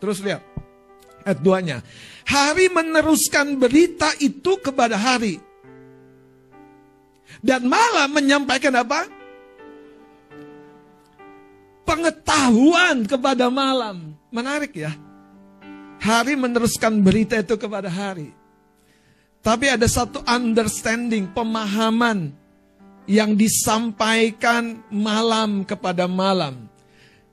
Terus 0.00 0.24
lihat 0.24 0.55
ayat 1.26 1.40
2-nya. 1.42 1.78
Hari 2.26 2.70
meneruskan 2.70 3.58
berita 3.58 4.14
itu 4.22 4.54
kepada 4.62 4.94
hari. 4.94 5.42
Dan 7.42 7.66
malam 7.66 8.14
menyampaikan 8.14 8.74
apa? 8.78 9.10
Pengetahuan 11.82 13.06
kepada 13.06 13.50
malam. 13.50 14.14
Menarik 14.30 14.74
ya. 14.74 14.94
Hari 15.98 16.38
meneruskan 16.38 17.02
berita 17.02 17.38
itu 17.38 17.58
kepada 17.58 17.90
hari. 17.90 18.30
Tapi 19.42 19.70
ada 19.70 19.86
satu 19.86 20.26
understanding, 20.26 21.30
pemahaman 21.30 22.34
yang 23.06 23.38
disampaikan 23.38 24.82
malam 24.90 25.62
kepada 25.62 26.10
malam. 26.10 26.66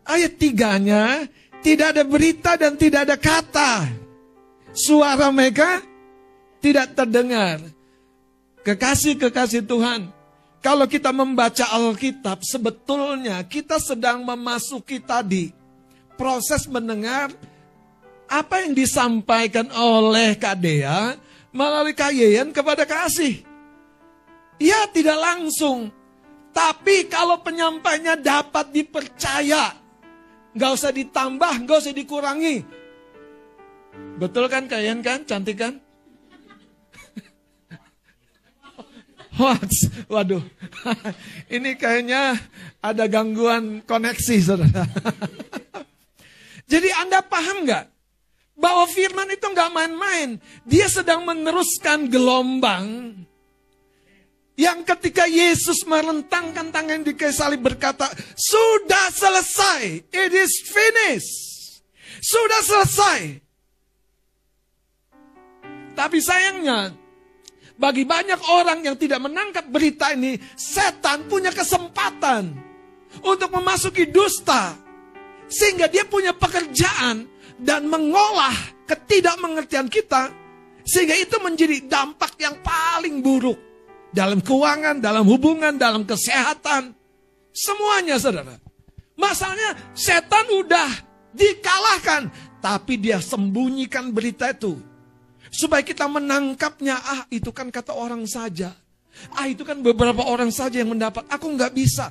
Ayat 0.06 0.38
tiganya, 0.38 1.26
tidak 1.64 1.96
ada 1.98 2.04
berita 2.04 2.60
dan 2.60 2.76
tidak 2.76 3.10
ada 3.10 3.18
kata. 3.18 3.88
Suara 4.76 5.32
mereka 5.32 5.80
tidak 6.60 6.94
terdengar. 6.94 7.64
Kekasih-kekasih 8.64 9.68
Tuhan, 9.68 10.12
kalau 10.64 10.88
kita 10.88 11.12
membaca 11.12 11.68
Alkitab, 11.76 12.40
sebetulnya 12.44 13.44
kita 13.44 13.80
sedang 13.80 14.24
memasuki 14.24 15.04
tadi 15.04 15.52
proses 16.16 16.64
mendengar 16.72 17.28
apa 18.32 18.64
yang 18.64 18.72
disampaikan 18.72 19.68
oleh 19.76 20.40
Kak 20.40 20.56
Dea 20.64 21.20
melalui 21.52 21.92
Kak 21.92 22.16
Yeyen 22.16 22.56
kepada 22.56 22.88
kasih. 22.88 23.44
Ya 24.56 24.88
tidak 24.88 25.20
langsung, 25.20 25.92
tapi 26.56 27.12
kalau 27.12 27.44
penyampainya 27.44 28.16
dapat 28.16 28.72
dipercaya, 28.72 29.83
nggak 30.54 30.72
usah 30.74 30.92
ditambah, 30.94 31.66
nggak 31.66 31.78
usah 31.82 31.94
dikurangi. 31.94 32.64
Betul 34.18 34.50
kan 34.50 34.66
kalian 34.70 35.02
kan, 35.06 35.26
cantik 35.26 35.58
kan? 35.58 35.82
Waduh, 40.14 40.42
ini 41.56 41.74
kayaknya 41.78 42.38
ada 42.82 43.06
gangguan 43.10 43.82
koneksi, 43.86 44.36
saudara. 44.42 44.86
Jadi 46.72 46.90
Anda 47.02 47.22
paham 47.26 47.66
nggak? 47.66 47.86
Bahwa 48.54 48.86
firman 48.86 49.34
itu 49.34 49.50
nggak 49.50 49.74
main-main. 49.74 50.38
Dia 50.64 50.86
sedang 50.86 51.26
meneruskan 51.26 52.06
gelombang 52.06 53.18
yang 54.54 54.86
ketika 54.86 55.26
Yesus 55.26 55.82
merentangkan 55.90 56.70
tangan 56.70 57.02
di 57.02 57.18
kayu 57.18 57.34
salib 57.34 57.66
berkata, 57.66 58.06
sudah 58.38 59.10
selesai, 59.10 60.06
it 60.14 60.32
is 60.34 60.62
finished. 60.70 61.82
Sudah 62.22 62.62
selesai. 62.62 63.20
Tapi 65.98 66.18
sayangnya, 66.22 66.94
bagi 67.74 68.06
banyak 68.06 68.38
orang 68.54 68.86
yang 68.86 68.96
tidak 68.98 69.26
menangkap 69.26 69.66
berita 69.66 70.14
ini, 70.14 70.38
setan 70.54 71.26
punya 71.26 71.50
kesempatan 71.50 72.54
untuk 73.26 73.50
memasuki 73.50 74.06
dusta. 74.06 74.78
Sehingga 75.50 75.90
dia 75.90 76.06
punya 76.06 76.34
pekerjaan 76.34 77.26
dan 77.58 77.90
mengolah 77.90 78.54
ketidakmengertian 78.86 79.90
kita. 79.90 80.30
Sehingga 80.86 81.18
itu 81.18 81.42
menjadi 81.42 81.82
dampak 81.90 82.38
yang 82.38 82.58
paling 82.62 83.22
buruk. 83.22 83.73
Dalam 84.14 84.40
keuangan, 84.46 85.02
dalam 85.02 85.26
hubungan, 85.26 85.74
dalam 85.76 86.06
kesehatan. 86.06 86.94
Semuanya 87.54 88.22
saudara. 88.22 88.58
Masalahnya 89.18 89.94
setan 89.98 90.46
udah 90.54 90.90
dikalahkan. 91.34 92.30
Tapi 92.64 92.96
dia 92.96 93.20
sembunyikan 93.20 94.16
berita 94.16 94.48
itu 94.56 94.80
Supaya 95.54 95.86
kita 95.86 96.10
menangkapnya, 96.10 96.98
ah 96.98 97.22
itu 97.30 97.54
kan 97.54 97.70
kata 97.70 97.94
orang 97.94 98.26
saja. 98.26 98.74
Ah 99.38 99.46
itu 99.46 99.62
kan 99.62 99.78
beberapa 99.86 100.26
orang 100.26 100.50
saja 100.50 100.82
yang 100.82 100.98
mendapat. 100.98 101.30
Aku 101.30 101.54
nggak 101.54 101.78
bisa. 101.78 102.10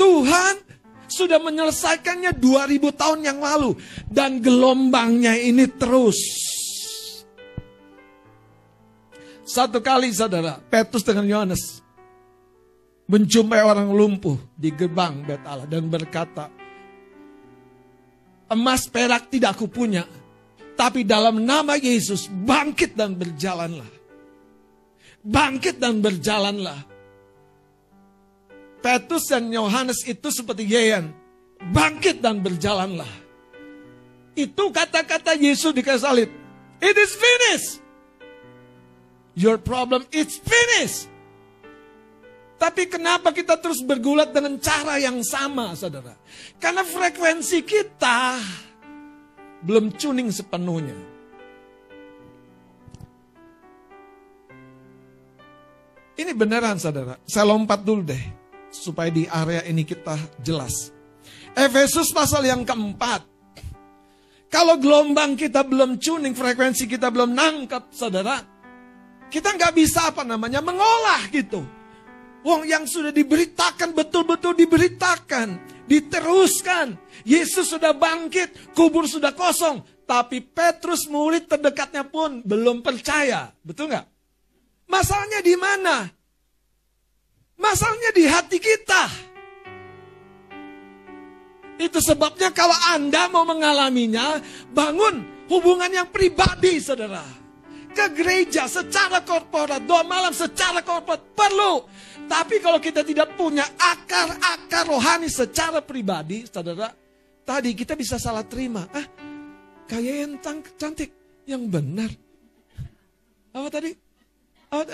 Tuhan 0.00 0.56
sudah 1.04 1.36
menyelesaikannya 1.44 2.32
2000 2.40 2.80
tahun 2.96 3.20
yang 3.20 3.44
lalu. 3.44 3.76
Dan 4.08 4.40
gelombangnya 4.40 5.36
ini 5.36 5.68
terus. 5.68 6.16
Satu 9.50 9.82
kali 9.82 10.14
saudara, 10.14 10.62
Petrus 10.70 11.02
dengan 11.02 11.26
Yohanes 11.26 11.82
menjumpai 13.10 13.66
orang 13.66 13.90
lumpuh 13.90 14.38
di 14.54 14.70
gerbang 14.70 15.26
Bet 15.26 15.42
Allah 15.42 15.66
dan 15.66 15.90
berkata, 15.90 16.46
emas 18.46 18.86
perak 18.86 19.26
tidak 19.26 19.58
aku 19.58 19.66
punya, 19.66 20.06
tapi 20.78 21.02
dalam 21.02 21.42
nama 21.42 21.74
Yesus 21.74 22.30
bangkit 22.30 22.94
dan 22.94 23.18
berjalanlah. 23.18 23.90
Bangkit 25.26 25.82
dan 25.82 25.98
berjalanlah. 25.98 26.86
Petrus 28.78 29.34
dan 29.34 29.50
Yohanes 29.50 30.06
itu 30.06 30.30
seperti 30.30 30.70
Yeyan. 30.70 31.10
Bangkit 31.74 32.22
dan 32.22 32.38
berjalanlah. 32.38 33.10
Itu 34.38 34.70
kata-kata 34.70 35.34
Yesus 35.34 35.74
di 35.74 35.82
kayu 35.82 35.98
salib. 35.98 36.30
It 36.78 36.94
is 36.94 37.12
finished. 37.18 37.89
Your 39.40 39.56
problem 39.56 40.04
is 40.12 40.36
finished. 40.36 41.08
Tapi 42.60 42.92
kenapa 42.92 43.32
kita 43.32 43.56
terus 43.56 43.80
bergulat 43.80 44.36
dengan 44.36 44.60
cara 44.60 45.00
yang 45.00 45.24
sama, 45.24 45.72
saudara? 45.72 46.12
Karena 46.60 46.84
frekuensi 46.84 47.64
kita 47.64 48.36
belum 49.64 49.96
tuning 49.96 50.28
sepenuhnya. 50.28 50.92
Ini 56.20 56.36
beneran 56.36 56.76
saudara, 56.76 57.16
saya 57.24 57.48
lompat 57.48 57.80
dulu 57.80 58.04
deh. 58.04 58.24
Supaya 58.68 59.08
di 59.08 59.24
area 59.24 59.64
ini 59.64 59.88
kita 59.88 60.20
jelas. 60.44 60.92
Efesus 61.56 62.12
pasal 62.12 62.44
yang 62.44 62.68
keempat. 62.68 63.24
Kalau 64.52 64.76
gelombang 64.76 65.32
kita 65.32 65.64
belum 65.64 65.96
tuning, 65.96 66.36
frekuensi 66.36 66.84
kita 66.84 67.08
belum 67.08 67.32
nangkap 67.32 67.88
saudara. 67.88 68.49
Kita 69.30 69.54
nggak 69.54 69.72
bisa 69.72 70.10
apa 70.10 70.26
namanya 70.26 70.58
mengolah 70.58 71.30
gitu. 71.30 71.62
Wong 72.42 72.66
yang 72.66 72.88
sudah 72.88 73.14
diberitakan 73.14 73.94
betul-betul 73.94 74.58
diberitakan, 74.58 75.60
diteruskan. 75.86 76.98
Yesus 77.22 77.70
sudah 77.70 77.94
bangkit, 77.94 78.74
kubur 78.74 79.04
sudah 79.06 79.30
kosong, 79.36 79.84
tapi 80.08 80.42
Petrus 80.42 81.06
murid 81.06 81.46
terdekatnya 81.46 82.02
pun 82.08 82.42
belum 82.42 82.82
percaya. 82.82 83.54
Betul 83.62 83.92
nggak? 83.94 84.06
Masalahnya 84.90 85.40
di 85.44 85.54
mana? 85.54 86.10
Masalahnya 87.60 88.10
di 88.10 88.24
hati 88.26 88.58
kita. 88.58 89.02
Itu 91.80 92.00
sebabnya 92.00 92.52
kalau 92.52 92.76
Anda 92.92 93.28
mau 93.28 93.44
mengalaminya, 93.44 94.40
bangun 94.72 95.46
hubungan 95.48 95.88
yang 95.88 96.08
pribadi, 96.08 96.76
saudara. 96.80 97.39
Ke 97.90 98.06
gereja 98.14 98.70
secara 98.70 99.20
korporat, 99.26 99.82
doa 99.82 100.06
malam 100.06 100.30
secara 100.30 100.80
korporat 100.80 101.20
perlu. 101.34 101.84
Tapi 102.30 102.62
kalau 102.62 102.78
kita 102.78 103.02
tidak 103.02 103.34
punya 103.34 103.66
akar-akar 103.74 104.86
rohani 104.86 105.26
secara 105.26 105.82
pribadi, 105.82 106.46
saudara, 106.46 106.94
tadi 107.42 107.74
kita 107.74 107.98
bisa 107.98 108.14
salah 108.22 108.46
terima. 108.46 108.86
Ah, 108.94 109.02
kayak 109.90 110.14
yang 110.14 110.32
cantik, 110.78 111.10
yang 111.42 111.66
benar. 111.66 112.14
Apa 113.50 113.66
tadi? 113.66 113.90
Oh, 114.70 114.86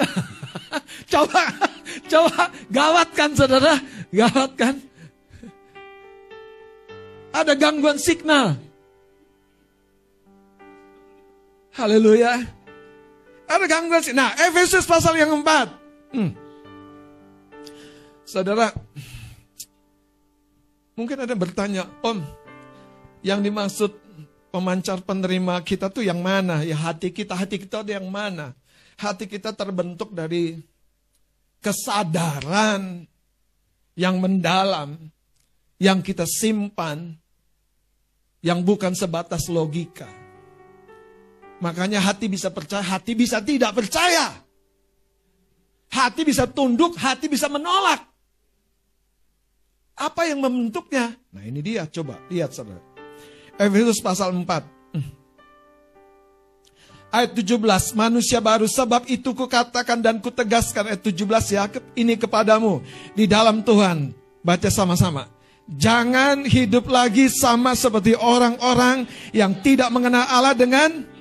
coba, 1.12 1.42
coba 2.08 2.48
gawat 2.72 3.08
kan 3.12 3.30
saudara, 3.36 3.76
gawat 4.08 4.50
kan? 4.56 4.74
Ada 7.36 7.52
gangguan 7.52 8.00
signal. 8.00 8.56
Haleluya. 11.76 12.55
Ada 13.46 13.64
gangguan 13.70 14.02
signal. 14.02 14.34
Nah, 14.34 14.38
Efesus 14.42 14.84
pasal 14.84 15.14
yang 15.14 15.30
keempat. 15.30 15.70
Hmm. 16.10 16.34
Saudara, 18.26 18.74
mungkin 20.98 21.14
ada 21.22 21.34
bertanya, 21.38 21.86
Om, 22.02 22.18
yang 23.22 23.38
dimaksud 23.38 23.94
pemancar 24.50 24.98
penerima 25.06 25.62
kita 25.62 25.94
tuh 25.94 26.02
yang 26.02 26.18
mana? 26.18 26.66
Ya 26.66 26.74
hati 26.74 27.14
kita, 27.14 27.38
hati 27.38 27.62
kita 27.62 27.86
ada 27.86 28.02
yang 28.02 28.10
mana? 28.10 28.50
Hati 28.98 29.30
kita 29.30 29.54
terbentuk 29.54 30.10
dari 30.10 30.58
kesadaran 31.62 33.06
yang 33.94 34.18
mendalam, 34.18 34.98
yang 35.78 36.02
kita 36.02 36.26
simpan, 36.26 37.14
yang 38.42 38.66
bukan 38.66 38.90
sebatas 38.90 39.46
logika. 39.46 40.25
Makanya 41.56 42.04
hati 42.04 42.28
bisa 42.28 42.52
percaya, 42.52 42.84
hati 42.84 43.16
bisa 43.16 43.40
tidak 43.40 43.72
percaya. 43.72 44.32
Hati 45.88 46.26
bisa 46.26 46.44
tunduk, 46.44 46.98
hati 47.00 47.30
bisa 47.30 47.48
menolak. 47.48 48.04
Apa 49.96 50.28
yang 50.28 50.44
membentuknya? 50.44 51.16
Nah 51.32 51.40
ini 51.40 51.64
dia, 51.64 51.88
coba 51.88 52.20
lihat 52.28 52.52
saudara. 52.52 52.84
Efesus 53.56 54.04
pasal 54.04 54.36
4. 54.36 54.44
Hmm. 54.92 55.08
Ayat 57.08 57.32
17, 57.32 57.96
manusia 57.96 58.36
baru 58.44 58.68
sebab 58.68 59.08
itu 59.08 59.32
kukatakan 59.32 60.04
dan 60.04 60.20
kutegaskan 60.20 60.92
ayat 60.92 61.00
17 61.00 61.56
ya 61.56 61.64
ini 61.96 62.20
kepadamu 62.20 62.84
di 63.16 63.24
dalam 63.24 63.64
Tuhan. 63.64 64.12
Baca 64.44 64.68
sama-sama. 64.68 65.32
Jangan 65.66 66.44
hidup 66.44 66.92
lagi 66.92 67.26
sama 67.32 67.72
seperti 67.72 68.14
orang-orang 68.14 69.08
yang 69.32 69.56
tidak 69.64 69.90
mengenal 69.90 70.28
Allah 70.28 70.54
dengan 70.54 71.15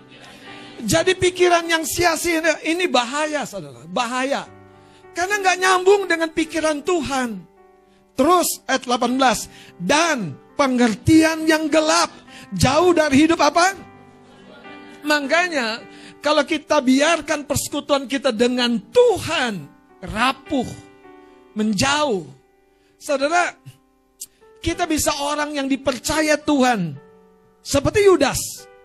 jadi 0.84 1.16
pikiran 1.16 1.64
yang 1.70 1.88
sia-sia 1.88 2.44
ini 2.68 2.92
bahaya 2.92 3.48
saudara, 3.48 3.88
bahaya. 3.88 4.44
Karena 5.16 5.40
nggak 5.40 5.58
nyambung 5.64 6.02
dengan 6.12 6.28
pikiran 6.28 6.84
Tuhan. 6.84 7.40
Terus 8.20 8.64
ayat 8.68 8.84
18. 8.84 9.80
Dan 9.80 10.36
pengertian 10.60 11.48
yang 11.48 11.72
gelap. 11.72 12.12
Jauh 12.52 12.92
dari 12.92 13.24
hidup 13.24 13.40
apa? 13.40 13.76
Makanya 15.08 15.80
kalau 16.20 16.44
kita 16.44 16.84
biarkan 16.84 17.48
persekutuan 17.48 18.10
kita 18.12 18.36
dengan 18.36 18.76
Tuhan 18.92 19.54
rapuh, 20.04 20.68
menjauh. 21.56 22.28
Saudara, 23.00 23.54
kita 24.60 24.90
bisa 24.90 25.14
orang 25.22 25.56
yang 25.56 25.68
dipercaya 25.70 26.36
Tuhan. 26.42 26.98
Seperti 27.62 28.10
Yudas, 28.10 28.40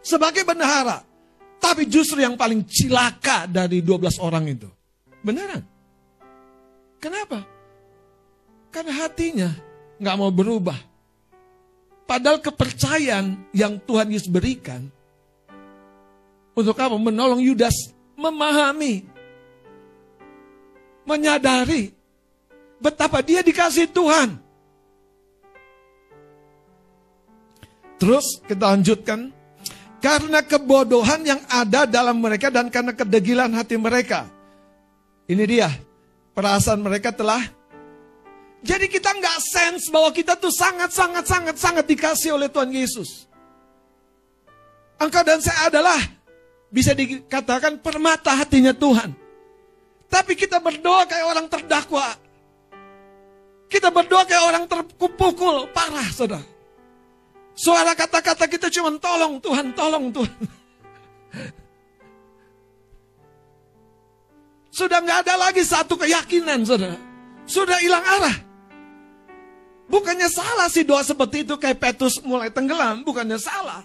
sebagai 0.04 0.44
bendahara. 0.44 1.09
Tapi 1.60 1.84
justru 1.84 2.24
yang 2.24 2.40
paling 2.40 2.64
cilaka 2.64 3.44
dari 3.44 3.84
12 3.84 4.16
orang 4.18 4.48
itu. 4.48 4.68
Beneran. 5.20 5.60
Kenapa? 6.96 7.44
Karena 8.72 8.92
hatinya 9.04 9.50
nggak 10.00 10.16
mau 10.16 10.32
berubah. 10.32 10.76
Padahal 12.08 12.42
kepercayaan 12.42 13.52
yang 13.54 13.78
Tuhan 13.84 14.10
Yesus 14.10 14.26
berikan 14.26 14.88
untuk 16.56 16.74
apa? 16.74 16.96
Menolong 16.98 17.38
Yudas 17.38 17.94
memahami, 18.18 19.06
menyadari 21.06 21.94
betapa 22.82 23.24
dia 23.24 23.40
dikasih 23.40 23.88
Tuhan. 23.88 24.36
Terus 28.00 28.40
kita 28.48 28.76
lanjutkan. 28.76 29.39
Karena 30.00 30.40
kebodohan 30.40 31.20
yang 31.22 31.40
ada 31.48 31.84
dalam 31.84 32.16
mereka 32.16 32.48
dan 32.48 32.72
karena 32.72 32.96
kedegilan 32.96 33.52
hati 33.52 33.76
mereka. 33.76 34.24
Ini 35.28 35.44
dia, 35.44 35.68
perasaan 36.32 36.80
mereka 36.80 37.12
telah 37.12 37.60
jadi 38.60 38.86
kita 38.92 39.16
nggak 39.16 39.38
sense 39.40 39.88
bahwa 39.88 40.12
kita 40.12 40.36
tuh 40.36 40.52
sangat 40.52 40.92
sangat 40.92 41.24
sangat 41.24 41.56
sangat 41.56 41.84
dikasih 41.88 42.36
oleh 42.36 42.52
Tuhan 42.52 42.68
Yesus. 42.68 43.24
Engkau 45.00 45.24
dan 45.24 45.40
saya 45.40 45.72
adalah 45.72 45.96
bisa 46.68 46.92
dikatakan 46.92 47.80
permata 47.80 48.36
hatinya 48.36 48.76
Tuhan. 48.76 49.16
Tapi 50.12 50.36
kita 50.36 50.60
berdoa 50.60 51.08
kayak 51.08 51.24
orang 51.24 51.46
terdakwa. 51.48 52.04
Kita 53.70 53.88
berdoa 53.88 54.28
kayak 54.28 54.44
orang 54.44 54.64
terpukul, 54.68 55.70
parah 55.72 56.08
saudara. 56.12 56.44
Suara 57.54 57.92
kata-kata 57.92 58.48
kita 58.48 58.72
cuma 58.72 58.94
tolong 58.96 59.36
Tuhan, 59.42 59.72
tolong 59.76 60.08
Tuhan. 60.08 60.36
Sudah 64.70 65.02
nggak 65.02 65.28
ada 65.28 65.34
lagi 65.36 65.60
satu 65.66 65.98
keyakinan, 65.98 66.64
saudara. 66.64 66.96
Sudah 67.44 67.76
hilang 67.82 68.00
arah. 68.06 68.36
Bukannya 69.90 70.30
salah 70.30 70.70
sih 70.70 70.86
doa 70.86 71.02
seperti 71.02 71.42
itu 71.42 71.58
kayak 71.58 71.82
Petrus 71.82 72.22
mulai 72.22 72.48
tenggelam, 72.54 73.02
bukannya 73.02 73.36
salah. 73.36 73.82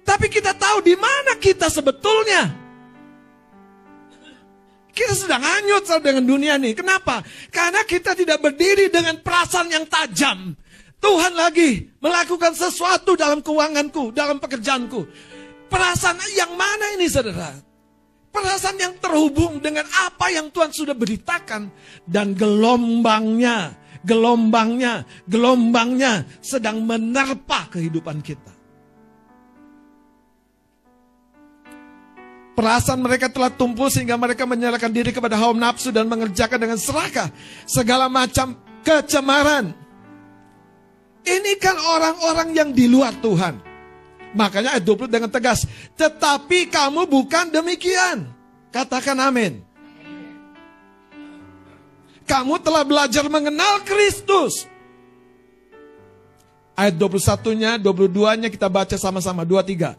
Tapi 0.00 0.32
kita 0.32 0.56
tahu 0.56 0.80
di 0.80 0.96
mana 0.96 1.36
kita 1.36 1.68
sebetulnya. 1.68 2.48
Kita 4.90 5.14
sedang 5.14 5.44
hanyut 5.44 5.86
dengan 6.02 6.24
dunia 6.26 6.58
nih. 6.58 6.74
Kenapa? 6.74 7.22
Karena 7.52 7.84
kita 7.86 8.16
tidak 8.16 8.42
berdiri 8.42 8.90
dengan 8.90 9.20
perasaan 9.22 9.70
yang 9.70 9.86
tajam. 9.86 10.56
Tuhan 11.00 11.32
lagi 11.32 11.88
melakukan 11.98 12.52
sesuatu 12.52 13.16
dalam 13.16 13.40
keuanganku, 13.40 14.12
dalam 14.12 14.36
pekerjaanku. 14.36 15.08
Perasaan 15.72 16.20
yang 16.36 16.52
mana 16.54 17.00
ini 17.00 17.08
saudara? 17.08 17.56
Perasaan 18.30 18.78
yang 18.78 18.94
terhubung 19.00 19.58
dengan 19.58 19.88
apa 20.06 20.28
yang 20.28 20.52
Tuhan 20.52 20.70
sudah 20.70 20.92
beritakan. 20.92 21.72
Dan 22.04 22.36
gelombangnya, 22.36 23.74
gelombangnya, 24.04 25.08
gelombangnya 25.24 26.28
sedang 26.44 26.84
menerpa 26.84 27.72
kehidupan 27.72 28.20
kita. 28.20 28.52
Perasaan 32.60 33.00
mereka 33.00 33.32
telah 33.32 33.48
tumpul 33.48 33.88
sehingga 33.88 34.20
mereka 34.20 34.44
menyerahkan 34.44 34.92
diri 34.92 35.16
kepada 35.16 35.32
hawa 35.40 35.56
nafsu 35.56 35.88
dan 35.88 36.04
mengerjakan 36.04 36.60
dengan 36.60 36.76
serakah 36.76 37.32
segala 37.64 38.04
macam 38.12 38.52
kecemaran. 38.84 39.72
Ini 41.24 41.52
kan 41.60 41.76
orang-orang 41.76 42.48
yang 42.56 42.70
di 42.72 42.88
luar 42.88 43.12
Tuhan. 43.20 43.60
Makanya 44.32 44.78
ayat 44.78 44.84
20 44.86 45.10
dengan 45.10 45.30
tegas. 45.30 45.66
Tetapi 45.98 46.70
kamu 46.70 47.06
bukan 47.10 47.50
demikian. 47.50 48.30
Katakan 48.70 49.18
amin. 49.18 49.60
Kamu 52.24 52.62
telah 52.62 52.86
belajar 52.86 53.26
mengenal 53.26 53.82
Kristus. 53.82 54.70
Ayat 56.78 56.94
21-nya, 56.96 57.76
22-nya 57.82 58.48
kita 58.48 58.70
baca 58.70 58.94
sama-sama. 58.94 59.42
23. 59.42 59.98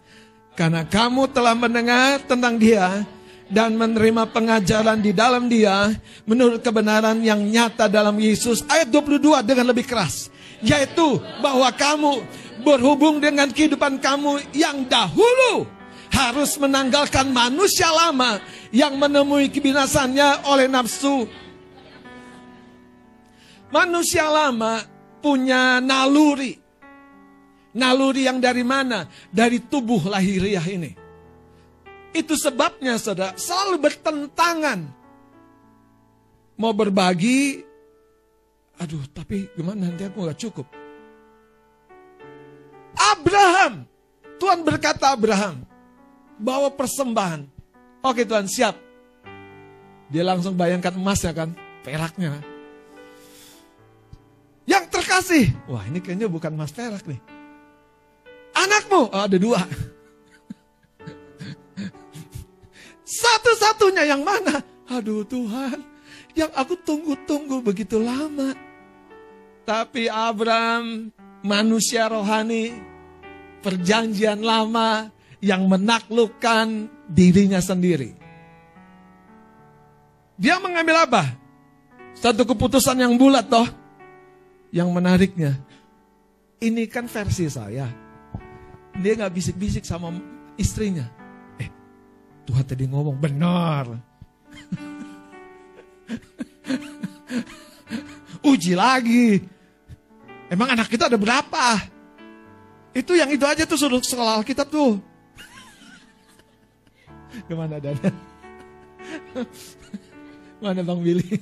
Karena 0.55 0.87
kamu 0.87 1.27
telah 1.35 1.53
mendengar 1.53 2.23
tentang 2.23 2.55
dia 2.55 3.03
dan 3.51 3.75
menerima 3.75 4.31
pengajaran 4.31 5.03
di 5.03 5.11
dalam 5.11 5.51
dia 5.51 5.91
menurut 6.23 6.63
kebenaran 6.63 7.19
yang 7.19 7.43
nyata 7.43 7.91
dalam 7.91 8.15
Yesus. 8.15 8.63
Ayat 8.71 8.87
22 8.87 9.43
dengan 9.43 9.67
lebih 9.75 9.83
keras. 9.83 10.31
Yaitu 10.61 11.17
bahwa 11.41 11.69
kamu 11.73 12.21
berhubung 12.61 13.17
dengan 13.17 13.49
kehidupan 13.49 13.97
kamu 13.97 14.41
yang 14.53 14.85
dahulu 14.85 15.65
harus 16.11 16.59
menanggalkan 16.61 17.33
manusia 17.33 17.89
lama 17.89 18.37
yang 18.69 18.95
menemui 18.95 19.49
kebinasannya 19.49 20.45
oleh 20.47 20.69
nafsu. 20.69 21.25
Manusia 23.71 24.27
lama 24.27 24.83
punya 25.23 25.79
naluri. 25.79 26.59
Naluri 27.71 28.27
yang 28.27 28.43
dari 28.43 28.67
mana? 28.67 29.07
Dari 29.31 29.63
tubuh 29.63 30.11
lahiriah 30.11 30.65
ini. 30.67 30.91
Itu 32.11 32.35
sebabnya 32.35 32.99
saudara 32.99 33.39
selalu 33.39 33.79
bertentangan. 33.79 34.79
Mau 36.59 36.75
berbagi, 36.75 37.63
aduh 38.81 39.05
tapi 39.13 39.45
gimana 39.53 39.93
nanti 39.93 40.01
aku 40.09 40.25
gak 40.25 40.41
cukup. 40.41 40.67
Abraham. 42.97 43.85
Tuhan 44.41 44.65
berkata 44.65 45.13
Abraham, 45.13 45.61
bawa 46.41 46.73
persembahan. 46.73 47.45
Oke 48.01 48.25
Tuhan 48.25 48.49
siap. 48.49 48.73
Dia 50.09 50.25
langsung 50.25 50.57
bayangkan 50.57 50.97
emasnya 50.97 51.29
kan, 51.29 51.53
peraknya. 51.85 52.41
Yang 54.65 54.85
terkasih, 54.89 55.45
wah 55.69 55.85
ini 55.85 56.01
kayaknya 56.01 56.25
bukan 56.25 56.57
emas 56.57 56.73
perak 56.73 57.05
nih. 57.05 57.21
Anakmu, 58.57 59.13
oh, 59.13 59.21
ada 59.21 59.37
dua. 59.37 59.61
Satu-satunya 63.21 64.09
yang 64.09 64.25
mana? 64.25 64.65
Aduh 64.89 65.21
Tuhan, 65.21 65.85
yang 66.33 66.49
aku 66.57 66.75
tunggu-tunggu 66.81 67.61
begitu 67.61 68.01
lama. 68.01 68.70
Tapi 69.61 70.09
Abraham 70.09 71.13
manusia 71.45 72.09
rohani, 72.09 72.73
perjanjian 73.61 74.41
lama 74.41 75.13
yang 75.41 75.65
menaklukkan 75.65 76.89
dirinya 77.09 77.61
sendiri. 77.61 78.13
Dia 80.37 80.57
mengambil 80.57 81.05
apa? 81.05 81.23
Satu 82.17 82.45
keputusan 82.45 83.01
yang 83.01 83.17
bulat 83.17 83.49
toh. 83.49 83.65
Yang 84.71 84.89
menariknya, 84.89 85.51
ini 86.63 86.87
kan 86.87 87.11
versi 87.11 87.51
saya. 87.51 87.91
Dia 88.95 89.11
nggak 89.19 89.35
bisik-bisik 89.35 89.83
sama 89.83 90.15
istrinya. 90.55 91.03
Eh, 91.59 91.67
Tuhan 92.47 92.63
tadi 92.63 92.87
ngomong 92.87 93.19
benar. 93.19 93.91
Uji 98.51 98.73
lagi. 98.73 99.41
Emang 100.51 100.71
anak 100.75 100.91
kita 100.91 101.07
ada 101.07 101.15
berapa? 101.15 101.79
Itu 102.91 103.15
yang 103.15 103.31
itu 103.31 103.45
aja 103.47 103.63
tuh 103.63 103.79
suruh 103.79 104.03
sekolah 104.03 104.43
kita 104.43 104.67
tuh. 104.67 104.99
Ke 107.47 107.53
mana 107.55 107.79
Dada? 107.79 108.11
Mana 110.63 110.83
Bang 110.83 110.99
Billy? 111.01 111.39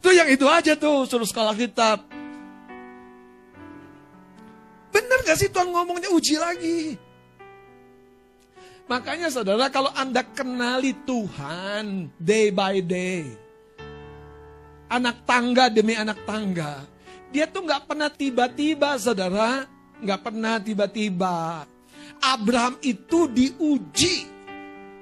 tuh 0.00 0.16
yang 0.16 0.32
itu 0.32 0.48
aja 0.48 0.72
tuh 0.74 1.04
suruh 1.04 1.28
sekolah 1.28 1.52
kitab. 1.52 2.00
Bener 4.90 5.18
gak 5.22 5.38
sih 5.38 5.52
Tuhan 5.52 5.70
ngomongnya 5.70 6.10
uji 6.10 6.40
lagi? 6.40 6.96
Makanya 8.90 9.30
saudara 9.30 9.70
kalau 9.70 9.94
Anda 9.94 10.26
kenali 10.26 10.96
Tuhan 11.06 12.10
day 12.18 12.50
by 12.50 12.82
day. 12.82 13.49
Anak 14.90 15.22
tangga 15.22 15.70
demi 15.70 15.94
anak 15.94 16.26
tangga. 16.26 16.82
Dia 17.30 17.46
tuh 17.46 17.62
nggak 17.62 17.86
pernah 17.86 18.10
tiba-tiba, 18.10 18.98
saudara. 18.98 19.62
Nggak 20.02 20.20
pernah 20.26 20.58
tiba-tiba. 20.58 21.62
Abraham 22.18 22.74
itu 22.82 23.30
diuji 23.30 24.26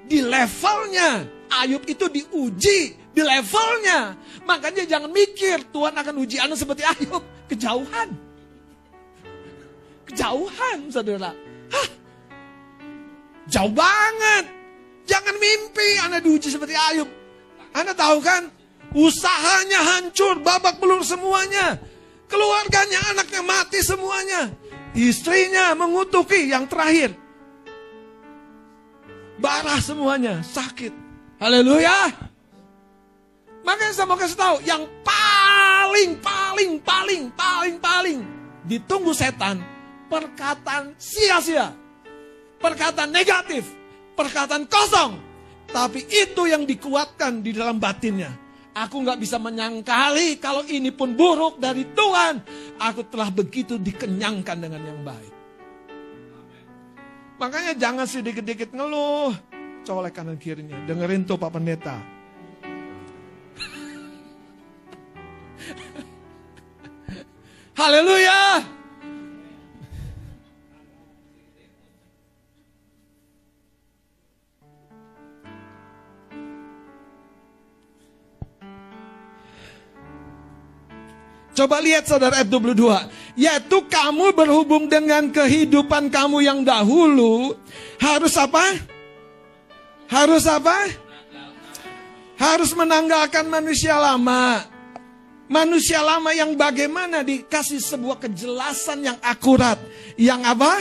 di 0.05 0.19
levelnya. 0.21 1.25
Ayub 1.49 1.81
itu 1.89 2.05
diuji 2.05 2.79
di 3.09 3.21
levelnya. 3.25 4.13
Makanya 4.45 4.85
jangan 4.85 5.09
mikir 5.09 5.65
Tuhan 5.73 5.97
akan 5.97 6.15
uji 6.21 6.37
Anda 6.37 6.53
seperti 6.53 6.85
Ayub. 6.85 7.25
Kejauhan. 7.49 8.13
Kejauhan, 10.05 10.77
saudara. 10.93 11.33
Hah? 11.73 11.87
Jauh 13.49 13.73
banget. 13.73 14.45
Jangan 15.09 15.35
mimpi 15.41 15.89
Anda 16.05 16.21
diuji 16.21 16.53
seperti 16.53 16.77
Ayub. 16.77 17.09
Anda 17.73 17.97
tahu 17.97 18.21
kan? 18.21 18.58
Usahanya 18.93 19.79
hancur, 19.95 20.41
babak 20.41 20.81
belur 20.81 21.05
semuanya. 21.05 21.77
Keluarganya, 22.25 23.13
anaknya 23.13 23.41
mati 23.45 23.81
semuanya. 23.85 24.49
Istrinya 24.97 25.77
mengutuki 25.77 26.49
yang 26.49 26.65
terakhir. 26.65 27.13
Barah 29.37 29.79
semuanya, 29.79 30.41
sakit. 30.41 30.91
Haleluya. 31.37 32.11
Makanya 33.63 33.93
saya 33.93 34.07
mau 34.09 34.17
kasih 34.17 34.39
tahu, 34.39 34.55
yang 34.65 34.83
paling, 35.05 36.17
paling, 36.19 36.71
paling, 36.81 37.23
paling, 37.37 37.75
paling 37.77 38.19
ditunggu 38.69 39.13
setan, 39.13 39.61
perkataan 40.09 40.93
sia-sia. 40.97 41.73
Perkataan 42.59 43.09
negatif, 43.09 43.63
perkataan 44.19 44.67
kosong. 44.67 45.15
Tapi 45.69 46.03
itu 46.11 46.49
yang 46.49 46.67
dikuatkan 46.67 47.39
di 47.39 47.55
dalam 47.55 47.79
batinnya. 47.79 48.48
Aku 48.77 49.01
nggak 49.01 49.17
bisa 49.17 49.41
menyangkali 49.41 50.37
kalau 50.37 50.61
ini 50.69 50.93
pun 50.93 51.17
buruk 51.17 51.57
dari 51.57 51.89
Tuhan. 51.89 52.37
Aku 52.77 53.01
telah 53.09 53.33
begitu 53.33 53.81
dikenyangkan 53.81 54.61
dengan 54.61 54.85
yang 54.85 55.01
baik. 55.01 55.33
Makanya 57.39 57.71
jangan 57.73 58.05
sedikit-dikit 58.05 58.75
ngeluh. 58.75 59.31
Colek 59.87 60.11
kanan 60.13 60.37
kirinya. 60.37 60.77
Dengerin 60.85 61.25
tuh 61.25 61.39
Pak 61.39 61.51
Pendeta. 61.55 61.97
Haleluya. 67.79 68.59
Coba 81.59 81.83
lihat 81.83 82.07
saudara 82.07 82.39
F22. 82.39 82.87
Yaitu 83.35 83.83
kamu 83.91 84.31
berhubung 84.31 84.87
dengan 84.87 85.27
kehidupan 85.27 86.07
kamu 86.07 86.39
yang 86.39 86.63
dahulu. 86.63 87.51
Harus 87.99 88.39
apa? 88.39 88.63
Harus 90.07 90.47
apa? 90.47 90.87
Harus 92.39 92.71
menanggalkan 92.71 93.43
manusia 93.51 93.99
lama. 93.99 94.63
Manusia 95.51 95.99
lama 95.99 96.31
yang 96.31 96.55
bagaimana 96.55 97.27
dikasih 97.27 97.83
sebuah 97.83 98.23
kejelasan 98.23 99.03
yang 99.11 99.19
akurat. 99.19 99.75
Yang 100.15 100.41
apa? 100.47 100.73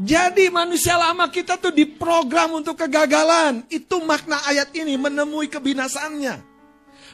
Jadi 0.00 0.48
manusia 0.48 0.96
lama 0.96 1.28
kita 1.28 1.60
tuh 1.60 1.76
diprogram 1.76 2.56
untuk 2.56 2.80
kegagalan. 2.80 3.68
Itu 3.68 4.00
makna 4.00 4.40
ayat 4.48 4.72
ini 4.72 4.96
menemui 4.96 5.52
kebinasannya. 5.52 6.51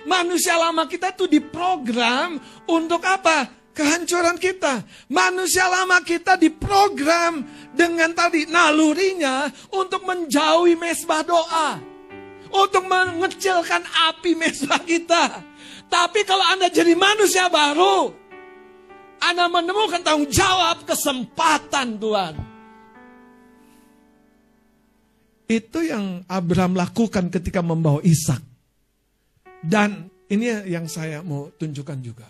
Manusia 0.09 0.57
lama 0.57 0.89
kita 0.89 1.13
tuh 1.13 1.29
diprogram 1.29 2.41
untuk 2.65 3.05
apa? 3.05 3.45
Kehancuran 3.77 4.41
kita. 4.41 4.81
Manusia 5.13 5.69
lama 5.69 6.01
kita 6.01 6.41
diprogram 6.41 7.45
dengan 7.77 8.17
tadi 8.17 8.49
nalurinya 8.49 9.53
untuk 9.77 10.09
menjauhi 10.09 10.81
mesbah 10.81 11.21
doa. 11.21 11.77
Untuk 12.49 12.89
mengecilkan 12.89 13.85
api 14.09 14.33
mesbah 14.33 14.81
kita. 14.81 15.45
Tapi 15.93 16.25
kalau 16.25 16.57
Anda 16.57 16.73
jadi 16.73 16.97
manusia 16.97 17.53
baru, 17.53 18.09
Anda 19.21 19.45
menemukan 19.53 20.01
tanggung 20.01 20.33
jawab 20.33 20.89
kesempatan 20.89 22.01
Tuhan. 22.01 22.35
Itu 25.49 25.85
yang 25.85 26.25
Abraham 26.25 26.81
lakukan 26.81 27.29
ketika 27.29 27.61
membawa 27.61 28.01
Ishak. 28.01 28.48
Dan 29.59 30.07
ini 30.31 30.69
yang 30.69 30.87
saya 30.87 31.25
mau 31.25 31.51
tunjukkan 31.51 31.99
juga. 32.05 32.29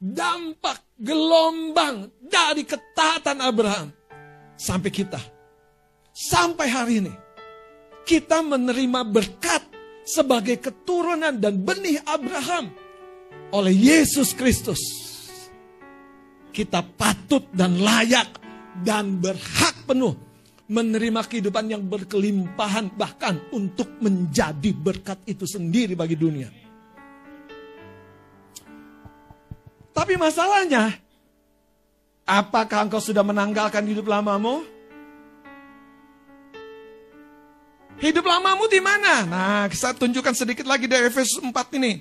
Dampak 0.00 0.96
gelombang 0.96 2.08
dari 2.20 2.64
ketaatan 2.64 3.40
Abraham 3.40 3.88
sampai 4.56 4.90
kita. 4.92 5.20
Sampai 6.12 6.68
hari 6.68 7.04
ini. 7.04 7.14
Kita 8.04 8.40
menerima 8.42 9.06
berkat 9.06 9.62
sebagai 10.04 10.58
keturunan 10.58 11.36
dan 11.36 11.62
benih 11.62 12.00
Abraham 12.02 12.72
oleh 13.54 13.74
Yesus 13.74 14.34
Kristus. 14.34 14.80
Kita 16.50 16.82
patut 16.82 17.46
dan 17.54 17.78
layak 17.78 18.42
dan 18.82 19.22
berhak 19.22 19.86
penuh 19.86 20.18
menerima 20.70 21.26
kehidupan 21.26 21.66
yang 21.66 21.82
berkelimpahan 21.82 22.94
bahkan 22.94 23.38
untuk 23.50 23.90
menjadi 23.98 24.70
berkat 24.70 25.18
itu 25.26 25.46
sendiri 25.46 25.94
bagi 25.98 26.14
dunia. 26.14 26.59
Tapi 29.90 30.14
masalahnya, 30.14 30.94
apakah 32.22 32.86
engkau 32.86 33.02
sudah 33.02 33.26
menanggalkan 33.26 33.82
hidup 33.86 34.06
lamamu? 34.06 34.62
Hidup 38.00 38.24
lamamu 38.24 38.64
di 38.70 38.80
mana? 38.80 39.28
Nah, 39.28 39.68
saya 39.76 39.92
tunjukkan 39.92 40.32
sedikit 40.32 40.64
lagi 40.64 40.88
dari 40.88 41.10
Efesus 41.10 41.36
4 41.36 41.52
ini. 41.76 42.00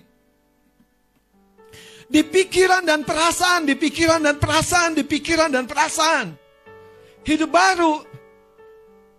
Di 2.09 2.25
pikiran 2.25 2.87
dan 2.87 3.03
perasaan, 3.03 3.67
di 3.67 3.75
pikiran 3.75 4.23
dan 4.23 4.39
perasaan, 4.39 4.95
di 4.95 5.03
pikiran 5.03 5.51
dan 5.51 5.67
perasaan. 5.67 6.33
Hidup 7.27 7.51
baru. 7.51 8.01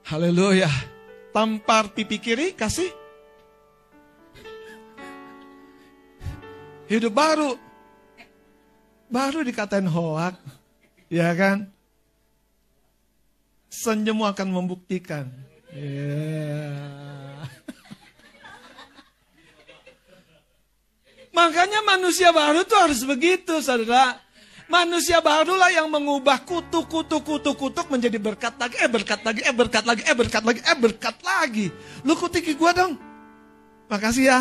Haleluya. 0.08 0.72
Tampar 1.30 1.94
pipi 1.94 2.18
kiri, 2.18 2.56
kasih. 2.56 2.90
Hidup 6.90 7.14
baru 7.14 7.69
baru 9.10 9.42
dikatain 9.42 9.90
hoak, 9.90 10.38
ya 11.10 11.34
kan? 11.34 11.66
Senyummu 13.70 14.24
akan 14.30 14.48
membuktikan. 14.50 15.26
Yeah. 15.70 17.00
Makanya 21.30 21.80
manusia 21.86 22.34
baru 22.34 22.66
tuh 22.66 22.78
harus 22.78 23.06
begitu, 23.06 23.62
saudara. 23.62 24.18
Manusia 24.70 25.18
barulah 25.18 25.70
yang 25.74 25.90
mengubah 25.90 26.46
kutuk, 26.46 26.86
kutuk, 26.86 27.26
kutuk, 27.26 27.58
kutuk 27.58 27.86
menjadi 27.90 28.18
berkat 28.22 28.54
lagi, 28.54 28.78
eh 28.78 28.90
berkat 28.90 29.20
lagi, 29.26 29.40
eh 29.42 29.54
berkat 29.54 29.84
lagi, 29.86 30.02
eh 30.06 30.14
berkat 30.14 30.42
lagi, 30.46 30.60
eh 30.62 30.78
berkat 30.78 31.16
lagi. 31.26 31.66
Lu 32.06 32.14
kutiki 32.14 32.54
gua 32.54 32.70
dong. 32.70 32.94
Makasih 33.90 34.30
ya. 34.30 34.40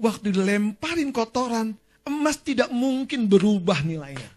Waktu 0.00 0.32
dilemparin 0.32 1.12
kotoran, 1.12 1.76
emas 2.04 2.36
tidak 2.40 2.68
mungkin 2.68 3.26
berubah 3.26 3.80
nilainya. 3.80 4.30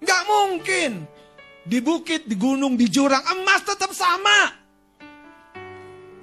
Gak 0.00 0.22
mungkin. 0.24 1.04
Di 1.60 1.78
bukit, 1.84 2.24
di 2.24 2.34
gunung, 2.40 2.74
di 2.74 2.88
jurang, 2.88 3.20
emas 3.36 3.60
tetap 3.62 3.92
sama. 3.92 4.56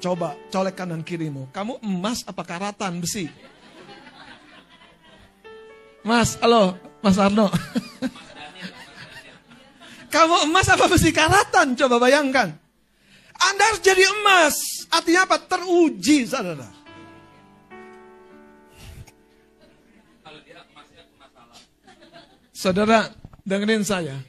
Coba 0.02 0.34
colek 0.50 0.78
kanan 0.78 1.06
kirimu. 1.06 1.54
Kamu 1.54 1.82
emas 1.86 2.26
apa 2.26 2.42
karatan 2.42 3.02
besi? 3.02 3.30
Mas, 6.02 6.38
halo, 6.42 6.78
Mas 7.02 7.18
Arno. 7.22 7.50
Kamu 10.14 10.50
emas 10.50 10.68
apa 10.74 10.90
besi 10.90 11.14
karatan? 11.14 11.78
Coba 11.78 12.02
bayangkan. 12.02 12.50
Anda 13.38 13.64
harus 13.70 13.82
jadi 13.86 14.02
emas. 14.22 14.58
Artinya 14.90 15.30
apa? 15.30 15.38
Teruji, 15.38 16.26
saudara. 16.26 16.77
Saudara, 22.68 23.08
dengerin 23.48 23.88
saya. 23.88 24.20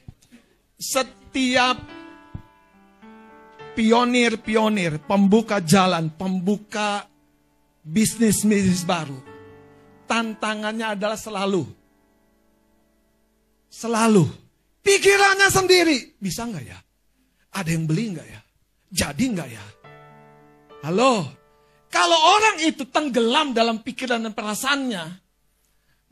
Setiap 0.78 1.74
pionir-pionir, 3.74 5.02
pembuka 5.02 5.58
jalan, 5.58 6.06
pembuka 6.14 7.02
bisnis-bisnis 7.82 8.86
baru. 8.86 9.18
Tantangannya 10.06 10.94
adalah 10.94 11.18
selalu. 11.18 11.66
Selalu. 13.66 14.30
Pikirannya 14.86 15.50
sendiri. 15.50 15.98
Bisa 16.22 16.46
nggak 16.46 16.62
ya? 16.62 16.78
Ada 17.58 17.74
yang 17.74 17.90
beli 17.90 18.14
nggak 18.14 18.28
ya? 18.30 18.40
Jadi 18.86 19.24
nggak 19.34 19.48
ya? 19.50 19.66
Halo? 20.86 21.26
Kalau 21.90 22.38
orang 22.38 22.62
itu 22.62 22.86
tenggelam 22.86 23.50
dalam 23.50 23.82
pikiran 23.82 24.22
dan 24.22 24.30
perasaannya, 24.30 25.04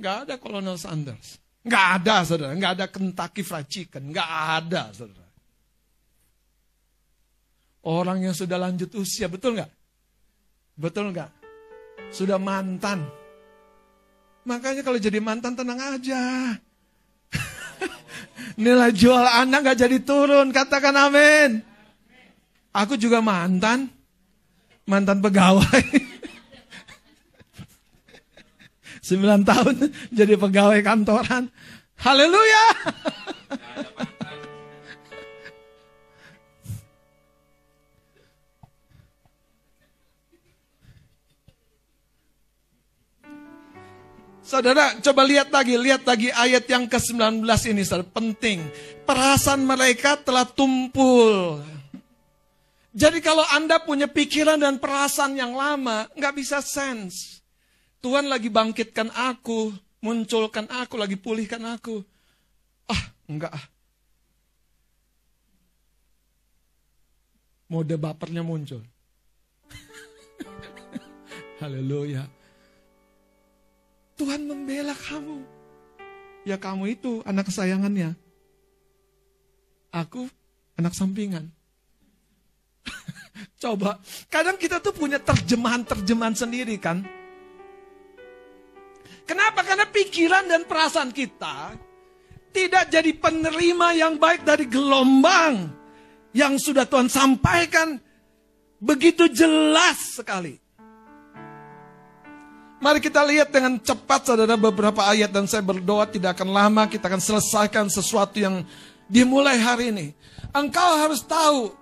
nggak 0.03 0.17
ada 0.27 0.35
Colonel 0.43 0.75
Sanders. 0.75 1.46
Nggak 1.67 1.87
ada, 2.01 2.17
saudara. 2.23 2.55
Nggak 2.55 2.73
ada 2.79 2.87
Kentucky 2.87 3.43
Fried 3.43 3.67
Chicken. 3.67 4.15
Nggak 4.15 4.31
ada, 4.31 4.83
saudara. 4.95 5.27
Orang 7.87 8.23
yang 8.23 8.35
sudah 8.35 8.59
lanjut 8.59 8.91
usia, 8.95 9.27
betul 9.27 9.59
nggak? 9.59 9.71
Betul 10.79 11.11
nggak? 11.11 11.31
Sudah 12.15 12.39
mantan. 12.39 13.03
Makanya 14.47 14.87
kalau 14.87 14.99
jadi 14.99 15.19
mantan 15.19 15.59
tenang 15.59 15.99
aja. 15.99 16.55
Nilai 18.63 18.95
jual 18.95 19.27
Anda 19.27 19.59
nggak 19.59 19.79
jadi 19.87 19.99
turun. 20.07 20.55
Katakan 20.55 20.95
amin. 20.95 21.67
Aku 22.71 22.95
juga 22.95 23.19
mantan. 23.19 23.91
Mantan 24.87 25.19
pegawai. 25.19 25.83
Sembilan 29.07 29.47
tahun 29.47 29.75
jadi 30.11 30.35
pegawai 30.35 30.83
kantoran. 30.83 31.47
Haleluya. 32.03 32.65
Saudara, 44.47 44.95
coba 45.03 45.23
lihat 45.27 45.51
lagi, 45.51 45.75
lihat 45.75 46.07
lagi 46.07 46.31
ayat 46.31 46.71
yang 46.71 46.87
ke-19 46.87 47.43
ini, 47.71 47.83
saudara. 47.83 48.07
Penting. 48.11 48.63
Perasaan 49.03 49.63
mereka 49.63 50.19
telah 50.19 50.47
tumpul. 50.47 51.63
Jadi 52.95 53.19
kalau 53.23 53.43
Anda 53.55 53.83
punya 53.83 54.07
pikiran 54.07 54.63
dan 54.63 54.79
perasaan 54.79 55.35
yang 55.35 55.55
lama, 55.55 56.07
nggak 56.15 56.35
bisa 56.39 56.63
sense. 56.63 57.36
Tuhan 58.05 58.31
lagi 58.31 58.53
bangkitkan 58.53 59.11
aku, 59.13 59.73
munculkan 60.05 60.69
aku, 60.71 60.95
lagi 61.01 61.17
pulihkan 61.19 61.63
aku. 61.65 62.05
Ah, 62.87 63.03
enggak 63.27 63.53
ah. 63.53 63.67
Mode 67.67 67.99
bapernya 67.99 68.47
muncul. 68.47 68.79
Haleluya. 71.61 72.31
Tuhan 74.17 74.47
membela 74.47 74.95
kamu. 74.95 75.43
Ya 76.47 76.55
kamu 76.55 76.95
itu 76.95 77.27
anak 77.27 77.51
kesayangannya. 77.51 78.15
Aku 79.91 80.31
anak 80.79 80.95
sampingan. 80.95 81.51
Coba, 83.63 83.99
kadang 84.31 84.55
kita 84.55 84.79
tuh 84.79 84.95
punya 84.95 85.19
terjemahan-terjemahan 85.19 86.39
sendiri 86.39 86.79
kan. 86.79 87.03
Kenapa? 89.27 89.67
Karena 89.67 89.91
pikiran 89.91 90.47
dan 90.47 90.63
perasaan 90.65 91.11
kita 91.11 91.75
tidak 92.55 92.89
jadi 92.89 93.13
penerima 93.13 93.93
yang 93.93 94.15
baik 94.17 94.47
dari 94.47 94.65
gelombang 94.65 95.69
yang 96.33 96.57
sudah 96.57 96.89
Tuhan 96.89 97.11
sampaikan 97.11 98.01
begitu 98.81 99.29
jelas 99.29 100.17
sekali. 100.17 100.57
Mari 102.77 103.01
kita 103.01 103.25
lihat 103.25 103.51
dengan 103.51 103.81
cepat 103.81 104.31
saudara 104.31 104.55
beberapa 104.55 105.01
ayat 105.05 105.33
dan 105.33 105.49
saya 105.49 105.65
berdoa 105.65 106.07
tidak 106.07 106.37
akan 106.39 106.53
lama 106.53 106.83
kita 106.87 107.09
akan 107.09 107.21
selesaikan 107.25 107.89
sesuatu 107.89 108.37
yang 108.37 108.63
dimulai 109.09 109.57
hari 109.59 109.91
ini. 109.91 110.07
Engkau 110.53 111.01
harus 111.01 111.25
tahu 111.25 111.73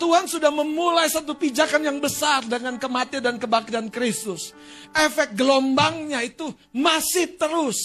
Tuhan 0.00 0.24
sudah 0.26 0.50
memulai 0.50 1.06
satu 1.06 1.36
pijakan 1.38 1.82
yang 1.86 1.98
besar 2.02 2.44
dengan 2.44 2.76
kematian 2.76 3.22
dan 3.22 3.36
kebangkitan 3.38 3.88
Kristus. 3.88 4.52
Efek 4.92 5.36
gelombangnya 5.38 6.20
itu 6.24 6.50
masih 6.74 7.38
terus. 7.38 7.78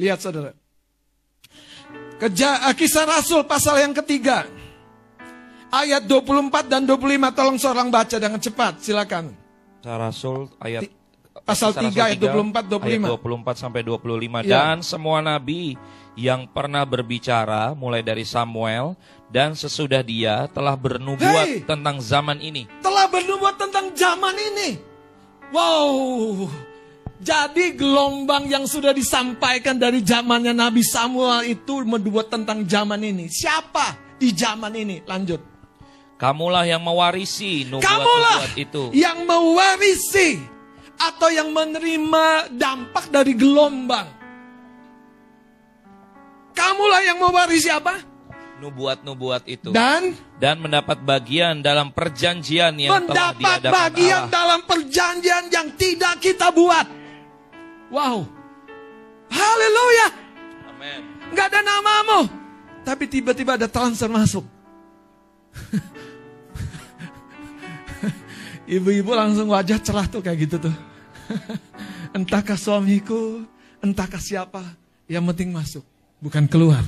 Lihat 0.00 0.18
saudara. 0.24 0.56
Keja, 2.20 2.60
kisah 2.76 3.08
Rasul 3.08 3.44
pasal 3.48 3.80
yang 3.80 3.96
ketiga 3.96 4.44
ayat 5.72 6.02
24 6.04 6.66
dan 6.66 6.82
25 6.84 7.36
tolong 7.36 7.58
seorang 7.58 7.88
baca 7.88 8.16
dengan 8.18 8.40
cepat 8.42 8.82
silakan. 8.82 9.32
Kisah 9.80 9.96
Rasul 9.96 10.40
ayat 10.60 10.84
pasal 11.46 11.72
3 11.72 11.94
ayat 11.94 12.18
24 12.20 12.68
25. 12.68 12.84
Ayat 12.84 13.00
24 13.16 13.56
sampai 13.56 13.80
25 13.86 14.44
ya. 14.44 14.50
dan 14.50 14.76
semua 14.84 15.24
nabi 15.24 15.78
yang 16.20 16.44
pernah 16.52 16.84
berbicara 16.84 17.72
mulai 17.72 18.04
dari 18.04 18.28
Samuel 18.28 18.92
dan 19.32 19.56
sesudah 19.56 20.04
dia 20.04 20.44
telah 20.52 20.76
bernubuat 20.76 21.48
hey, 21.48 21.64
tentang 21.64 21.96
zaman 22.04 22.36
ini. 22.44 22.68
Telah 22.84 23.08
bernubuat 23.08 23.56
tentang 23.56 23.96
zaman 23.96 24.36
ini. 24.36 24.76
Wow. 25.48 26.44
Jadi 27.20 27.76
gelombang 27.76 28.48
yang 28.48 28.68
sudah 28.68 28.92
disampaikan 28.92 29.80
dari 29.80 30.04
zamannya 30.04 30.52
Nabi 30.52 30.84
Samuel 30.84 31.48
itu 31.48 31.80
membuat 31.84 32.28
tentang 32.28 32.68
zaman 32.68 33.00
ini. 33.00 33.28
Siapa 33.32 34.16
di 34.20 34.32
zaman 34.36 34.76
ini? 34.76 35.00
Lanjut. 35.08 35.40
Kamulah 36.20 36.68
yang 36.68 36.84
mewarisi 36.84 37.64
nubuat-nubuat 37.64 38.52
itu. 38.60 38.92
yang 38.92 39.24
mewarisi 39.24 40.36
atau 41.00 41.32
yang 41.32 41.48
menerima 41.48 42.52
dampak 42.52 43.08
dari 43.08 43.32
gelombang. 43.32 44.19
Kamulah 46.52 47.02
yang 47.06 47.18
mewarisi 47.18 47.70
apa? 47.72 48.00
Nubuat-nubuat 48.60 49.48
itu. 49.48 49.72
Dan 49.72 50.12
dan 50.36 50.60
mendapat 50.60 51.00
bagian 51.00 51.64
dalam 51.64 51.88
perjanjian 51.94 52.76
yang 52.76 52.92
mendapat 52.92 53.64
telah 53.64 53.88
bagian 53.88 54.28
Allah. 54.28 54.32
dalam 54.32 54.60
perjanjian 54.68 55.48
yang 55.48 55.72
tidak 55.80 56.20
kita 56.20 56.52
buat. 56.52 56.86
Wow. 57.88 58.28
Haleluya. 59.32 60.08
Amin. 60.68 61.00
Gak 61.32 61.46
ada 61.54 61.60
namamu. 61.64 62.28
Tapi 62.84 63.04
tiba-tiba 63.08 63.56
ada 63.56 63.68
transfer 63.70 64.10
masuk. 64.12 64.44
Ibu-ibu 68.70 69.10
langsung 69.16 69.50
wajah 69.50 69.82
cerah 69.82 70.06
tuh 70.06 70.22
kayak 70.22 70.38
gitu 70.46 70.56
tuh. 70.68 70.76
entahkah 72.16 72.58
suamiku, 72.58 73.46
entahkah 73.82 74.20
siapa, 74.22 74.62
yang 75.10 75.26
penting 75.30 75.50
masuk, 75.50 75.82
bukan 76.20 76.44
keluar. 76.46 76.84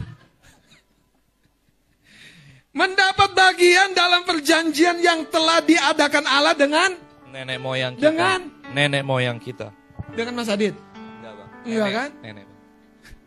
Mendapat 2.73 3.37
bagian 3.37 3.92
dalam 3.92 4.25
perjanjian 4.25 4.97
yang 5.05 5.29
telah 5.29 5.61
diadakan 5.61 6.25
Allah 6.25 6.57
dengan 6.57 6.97
nenek 7.29 7.61
moyang 7.61 7.92
kita. 7.97 8.05
Dengan 8.09 8.38
nenek 8.73 9.03
moyang 9.05 9.37
kita. 9.37 9.68
Dengan 10.16 10.40
Mas 10.40 10.49
Adit? 10.49 10.73
Enggak, 10.73 11.33
Bang. 11.37 11.49
Enggak 11.68 11.90
kan? 11.92 12.11
Nenek. 12.25 12.47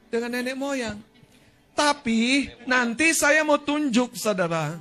Dengan 0.10 0.30
nenek 0.34 0.56
moyang. 0.58 0.98
Tapi 1.76 2.50
nanti 2.66 3.14
saya 3.14 3.46
mau 3.46 3.62
tunjuk 3.62 4.18
saudara. 4.18 4.80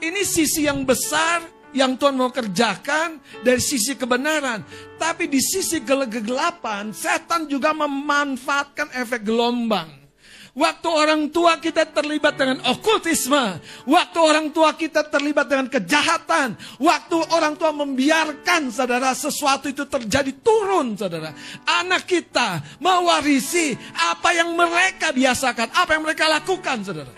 Ini 0.00 0.24
sisi 0.24 0.64
yang 0.64 0.82
besar 0.88 1.44
yang 1.76 1.94
Tuhan 1.94 2.18
mau 2.18 2.32
kerjakan 2.34 3.20
dari 3.46 3.62
sisi 3.62 3.94
kebenaran. 3.94 4.64
Tapi 4.98 5.30
di 5.30 5.38
sisi 5.38 5.84
kegelapan, 5.84 6.90
setan 6.90 7.46
juga 7.46 7.70
memanfaatkan 7.76 8.90
efek 8.96 9.22
gelombang. 9.22 9.99
Waktu 10.50 10.88
orang 10.90 11.30
tua 11.30 11.62
kita 11.62 11.86
terlibat 11.94 12.34
dengan 12.34 12.58
okultisme, 12.66 13.62
waktu 13.86 14.18
orang 14.18 14.50
tua 14.50 14.74
kita 14.74 15.06
terlibat 15.06 15.46
dengan 15.46 15.70
kejahatan, 15.70 16.58
waktu 16.82 17.16
orang 17.30 17.54
tua 17.54 17.70
membiarkan 17.70 18.66
saudara 18.74 19.14
sesuatu 19.14 19.70
itu 19.70 19.86
terjadi 19.86 20.34
turun 20.42 20.98
saudara. 20.98 21.30
Anak 21.78 22.02
kita 22.02 22.66
mewarisi 22.82 23.78
apa 24.10 24.34
yang 24.34 24.58
mereka 24.58 25.14
biasakan, 25.14 25.70
apa 25.70 25.90
yang 25.94 26.02
mereka 26.02 26.26
lakukan 26.26 26.82
saudara. 26.82 27.14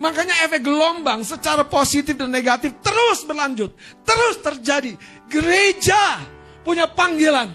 Makanya 0.00 0.46
efek 0.46 0.64
gelombang 0.64 1.26
secara 1.26 1.66
positif 1.66 2.14
dan 2.14 2.30
negatif 2.30 2.78
terus 2.78 3.26
berlanjut, 3.26 3.74
terus 4.06 4.38
terjadi. 4.38 4.94
Gereja 5.26 6.22
punya 6.62 6.86
panggilan 6.86 7.52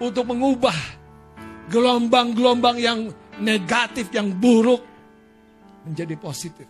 untuk 0.00 0.24
mengubah 0.24 0.74
gelombang-gelombang 1.70 2.76
yang 2.78 3.10
negatif, 3.42 4.10
yang 4.14 4.32
buruk 4.36 4.82
menjadi 5.86 6.14
positif. 6.18 6.66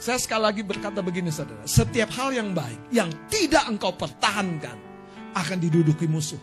Saya 0.00 0.16
sekali 0.16 0.42
lagi 0.48 0.62
berkata 0.64 1.04
begini 1.04 1.28
saudara, 1.28 1.60
setiap 1.68 2.08
hal 2.16 2.32
yang 2.32 2.56
baik 2.56 2.88
yang 2.88 3.12
tidak 3.28 3.68
engkau 3.68 3.92
pertahankan 3.92 4.76
akan 5.36 5.58
diduduki 5.60 6.08
musuh. 6.08 6.40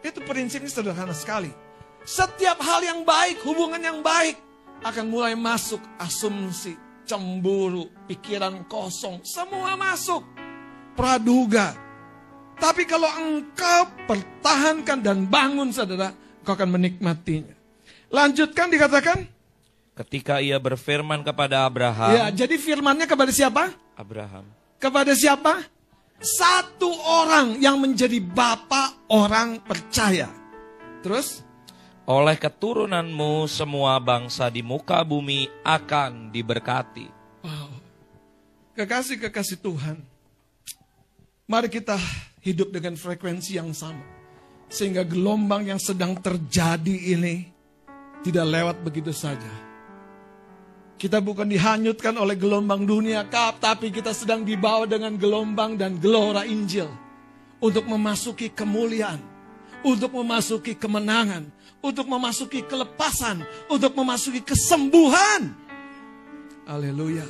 Itu 0.00 0.24
prinsipnya 0.24 0.72
sederhana 0.72 1.12
sekali. 1.12 1.52
Setiap 2.08 2.56
hal 2.64 2.80
yang 2.80 3.00
baik, 3.04 3.44
hubungan 3.44 3.82
yang 3.82 4.00
baik 4.00 4.40
akan 4.80 5.12
mulai 5.12 5.36
masuk 5.36 5.82
asumsi, 6.00 6.72
cemburu, 7.04 7.92
pikiran 8.08 8.64
kosong, 8.64 9.20
semua 9.20 9.76
masuk. 9.76 10.24
Praduga. 10.96 11.87
Tapi 12.58 12.82
kalau 12.90 13.06
engkau 13.06 13.86
pertahankan 14.10 14.98
dan 14.98 15.22
bangun 15.30 15.70
saudara, 15.70 16.10
engkau 16.42 16.58
akan 16.58 16.74
menikmatinya. 16.74 17.54
Lanjutkan 18.10 18.66
dikatakan. 18.66 19.18
Ketika 19.94 20.42
ia 20.42 20.58
berfirman 20.58 21.22
kepada 21.22 21.66
Abraham. 21.66 22.14
Ya, 22.14 22.26
jadi 22.30 22.54
firmannya 22.58 23.06
kepada 23.06 23.30
siapa? 23.30 23.74
Abraham. 23.94 24.46
Kepada 24.78 25.14
siapa? 25.14 25.66
Satu 26.18 26.90
orang 27.02 27.62
yang 27.62 27.78
menjadi 27.78 28.18
bapak 28.18 29.06
orang 29.10 29.62
percaya. 29.62 30.26
Terus? 31.02 31.46
Oleh 32.08 32.34
keturunanmu 32.34 33.46
semua 33.46 34.00
bangsa 34.02 34.50
di 34.50 34.66
muka 34.66 35.02
bumi 35.06 35.46
akan 35.62 36.34
diberkati. 36.34 37.06
Wow. 37.42 37.70
Kekasih-kekasih 38.78 39.58
Tuhan, 39.58 39.98
mari 41.50 41.66
kita 41.66 41.98
hidup 42.52 42.72
dengan 42.72 42.96
frekuensi 42.96 43.60
yang 43.60 43.70
sama. 43.76 44.02
Sehingga 44.68 45.04
gelombang 45.04 45.68
yang 45.68 45.80
sedang 45.80 46.16
terjadi 46.16 47.16
ini 47.16 47.48
tidak 48.24 48.46
lewat 48.48 48.76
begitu 48.84 49.12
saja. 49.12 49.68
Kita 50.98 51.22
bukan 51.22 51.46
dihanyutkan 51.46 52.10
oleh 52.18 52.34
gelombang 52.34 52.82
dunia 52.82 53.22
kap, 53.30 53.62
tapi 53.62 53.94
kita 53.94 54.10
sedang 54.10 54.42
dibawa 54.42 54.82
dengan 54.82 55.14
gelombang 55.14 55.78
dan 55.78 55.94
gelora 56.02 56.42
Injil 56.42 56.90
untuk 57.62 57.86
memasuki 57.86 58.50
kemuliaan, 58.50 59.22
untuk 59.86 60.10
memasuki 60.10 60.74
kemenangan, 60.74 61.46
untuk 61.78 62.10
memasuki 62.10 62.66
kelepasan, 62.66 63.46
untuk 63.70 63.94
memasuki 63.94 64.42
kesembuhan. 64.42 65.54
Haleluya. 66.66 67.24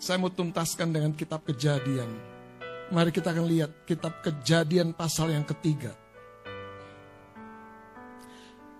Saya 0.00 0.16
mau 0.16 0.32
tuntaskan 0.32 0.88
dengan 0.88 1.12
kitab 1.12 1.44
kejadian. 1.44 2.08
Mari 2.88 3.12
kita 3.12 3.36
akan 3.36 3.44
lihat 3.44 3.70
kitab 3.84 4.24
kejadian 4.24 4.96
pasal 4.96 5.28
yang 5.28 5.44
ketiga. 5.44 5.92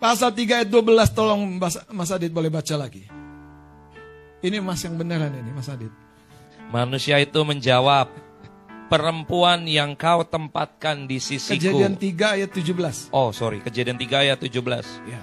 Pasal 0.01 0.33
3 0.33 0.65
ayat 0.65 0.71
12 0.71 1.13
tolong 1.13 1.61
Mas 1.91 2.11
Adit 2.15 2.33
boleh 2.33 2.49
baca 2.49 2.75
lagi. 2.79 3.05
Ini 4.41 4.63
Mas 4.63 4.81
yang 4.87 4.95
beneran 4.95 5.35
ini 5.35 5.51
Mas 5.51 5.69
Adit. 5.69 5.91
Manusia 6.71 7.19
itu 7.19 7.43
menjawab, 7.43 8.09
perempuan 8.89 9.69
yang 9.69 9.93
kau 9.93 10.25
tempatkan 10.25 11.05
di 11.05 11.21
sisiku. 11.21 11.61
Kejadian 11.61 11.95
3 12.01 12.37
ayat 12.41 12.51
17. 12.55 13.13
Oh 13.13 13.35
sorry, 13.35 13.61
kejadian 13.61 14.01
3 14.01 14.25
ayat 14.25 14.39
17. 14.41 14.57
Ya. 15.05 15.21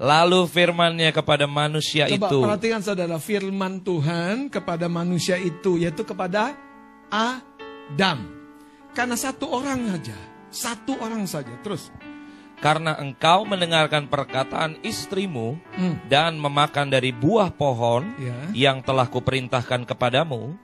Lalu 0.00 0.48
firmannya 0.48 1.12
kepada 1.12 1.44
manusia 1.44 2.08
Coba 2.08 2.32
itu. 2.32 2.38
perhatikan 2.40 2.80
saudara, 2.80 3.20
firman 3.20 3.84
Tuhan 3.84 4.48
kepada 4.48 4.88
manusia 4.88 5.36
itu, 5.36 5.76
yaitu 5.76 6.08
kepada 6.08 6.56
Adam. 7.12 8.24
Karena 8.96 9.12
satu 9.14 9.52
orang 9.52 9.92
saja, 9.92 10.16
satu 10.48 10.96
orang 10.98 11.28
saja. 11.28 11.52
Terus. 11.60 11.92
Karena 12.60 12.96
engkau 12.96 13.44
mendengarkan 13.44 14.04
perkataan 14.04 14.80
istrimu 14.80 15.56
Hmm. 15.76 15.96
dan 16.08 16.36
memakan 16.36 16.88
dari 16.88 17.08
buah 17.08 17.52
pohon 17.52 18.04
Ya. 18.16 18.36
yang 18.72 18.84
telah 18.84 19.04
kuperintahkan 19.04 19.84
kepadamu, 19.84 20.56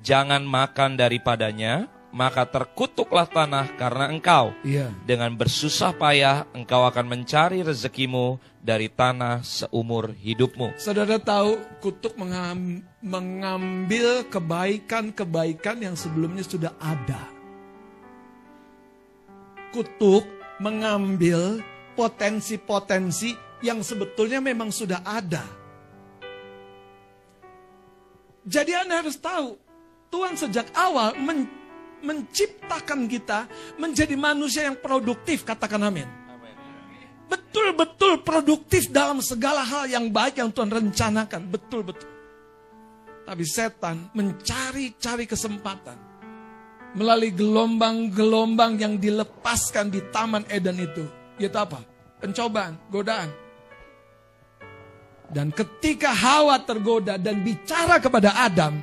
jangan 0.00 0.44
makan 0.44 0.96
daripadanya, 0.96 1.88
maka 2.12 2.44
terkutuklah 2.44 3.24
tanah 3.24 3.72
karena 3.80 4.12
engkau. 4.12 4.52
Iya. 4.62 4.92
Dengan 5.08 5.32
bersusah 5.32 5.96
payah 5.96 6.44
engkau 6.52 6.84
akan 6.84 7.08
mencari 7.08 7.64
rezekimu 7.64 8.36
dari 8.60 8.92
tanah 8.92 9.40
seumur 9.42 10.12
hidupmu. 10.12 10.76
Saudara 10.76 11.16
tahu 11.18 11.58
kutuk 11.80 12.14
mengam- 12.20 12.84
mengambil 13.00 14.28
kebaikan-kebaikan 14.28 15.80
yang 15.80 15.96
sebelumnya 15.96 16.44
sudah 16.44 16.76
ada. 16.78 17.32
Kutuk 19.72 20.28
mengambil 20.60 21.64
potensi-potensi 21.96 23.34
yang 23.64 23.80
sebetulnya 23.80 24.38
memang 24.44 24.68
sudah 24.68 25.00
ada. 25.00 25.42
Jadi 28.42 28.74
Anda 28.74 29.00
harus 29.00 29.16
tahu, 29.16 29.54
Tuhan 30.10 30.34
sejak 30.34 30.66
awal 30.74 31.14
men- 31.14 31.61
menciptakan 32.02 33.06
kita 33.06 33.46
menjadi 33.78 34.14
manusia 34.18 34.66
yang 34.66 34.76
produktif, 34.76 35.46
katakan 35.46 35.80
amin. 35.86 36.22
Betul-betul 37.32 38.20
produktif 38.20 38.92
dalam 38.92 39.24
segala 39.24 39.64
hal 39.64 39.88
yang 39.88 40.12
baik 40.12 40.36
yang 40.36 40.52
Tuhan 40.52 40.68
rencanakan. 40.68 41.48
Betul-betul. 41.48 42.10
Tapi 43.24 43.44
setan 43.48 44.12
mencari-cari 44.12 45.24
kesempatan. 45.24 45.96
Melalui 46.92 47.32
gelombang-gelombang 47.32 48.76
yang 48.76 49.00
dilepaskan 49.00 49.88
di 49.88 50.04
Taman 50.12 50.44
Eden 50.52 50.76
itu. 50.76 51.08
Yaitu 51.40 51.56
apa? 51.56 51.80
Pencobaan, 52.20 52.76
godaan. 52.92 53.32
Dan 55.32 55.48
ketika 55.56 56.12
Hawa 56.12 56.60
tergoda 56.60 57.16
dan 57.16 57.40
bicara 57.40 57.96
kepada 57.96 58.36
Adam, 58.44 58.76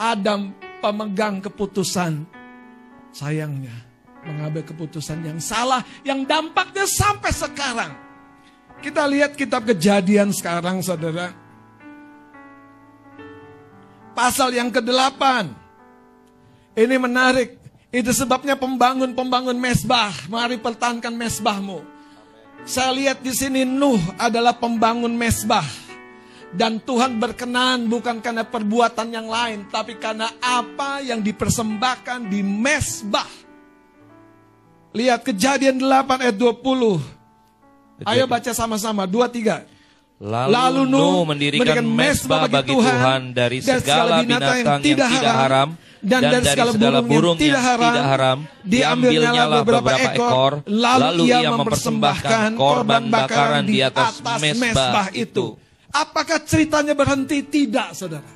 Adam 0.00 0.56
pemegang 0.80 1.44
keputusan. 1.44 2.35
Sayangnya, 3.16 3.72
mengambil 4.28 4.60
keputusan 4.60 5.24
yang 5.24 5.40
salah 5.40 5.80
yang 6.04 6.28
dampaknya 6.28 6.84
sampai 6.84 7.32
sekarang. 7.32 7.92
Kita 8.84 9.08
lihat 9.08 9.32
kitab 9.32 9.64
kejadian 9.64 10.36
sekarang 10.36 10.84
saudara. 10.84 11.32
Pasal 14.12 14.52
yang 14.52 14.68
ke-8. 14.68 15.48
Ini 16.76 16.96
menarik. 17.00 17.56
Itu 17.88 18.12
sebabnya 18.12 18.52
pembangun-pembangun 18.60 19.56
mesbah. 19.56 20.12
Mari 20.28 20.60
pertahankan 20.60 21.16
mesbahmu. 21.16 21.80
Saya 22.68 22.92
lihat 22.92 23.24
di 23.24 23.32
sini 23.32 23.64
Nuh 23.64 24.00
adalah 24.20 24.52
pembangun 24.52 25.16
mesbah. 25.16 25.64
Dan 26.54 26.78
Tuhan 26.78 27.18
berkenan 27.18 27.90
bukan 27.90 28.22
karena 28.22 28.46
perbuatan 28.46 29.10
yang 29.10 29.26
lain. 29.26 29.66
Tapi 29.66 29.98
karena 29.98 30.30
apa 30.38 31.02
yang 31.02 31.24
dipersembahkan 31.24 32.30
di 32.30 32.40
mesbah. 32.44 33.28
Lihat 34.94 35.26
kejadian 35.26 35.82
8 35.82 36.22
ayat 36.24 36.36
20. 36.38 38.06
Ayo 38.06 38.24
baca 38.28 38.52
sama-sama. 38.54 39.04
2, 39.04 39.28
3. 39.28 39.76
Lalu, 40.16 40.88
Nuh 40.88 41.28
mendirikan 41.28 41.84
mesbah 41.84 42.48
bagi 42.48 42.72
Tuhan, 42.72 43.36
dari 43.36 43.60
segala 43.60 44.24
binatang 44.24 44.64
yang 44.64 44.80
tidak 44.80 45.12
haram 45.12 45.68
dan, 46.00 46.20
dari 46.40 46.44
segala 46.48 47.04
burung 47.04 47.36
yang 47.36 47.60
tidak 47.60 47.62
haram, 48.08 48.38
diambilnya 48.64 49.44
beberapa 49.60 49.92
ekor, 49.92 50.52
lalu 50.64 51.28
ia 51.28 51.52
mempersembahkan 51.52 52.56
korban 52.56 53.12
bakaran 53.12 53.68
di 53.68 53.84
atas 53.84 54.24
mesbah 54.24 55.12
itu. 55.12 55.60
Apakah 55.90 56.42
ceritanya 56.42 56.92
berhenti? 56.92 57.40
Tidak, 57.40 57.92
saudara. 57.92 58.26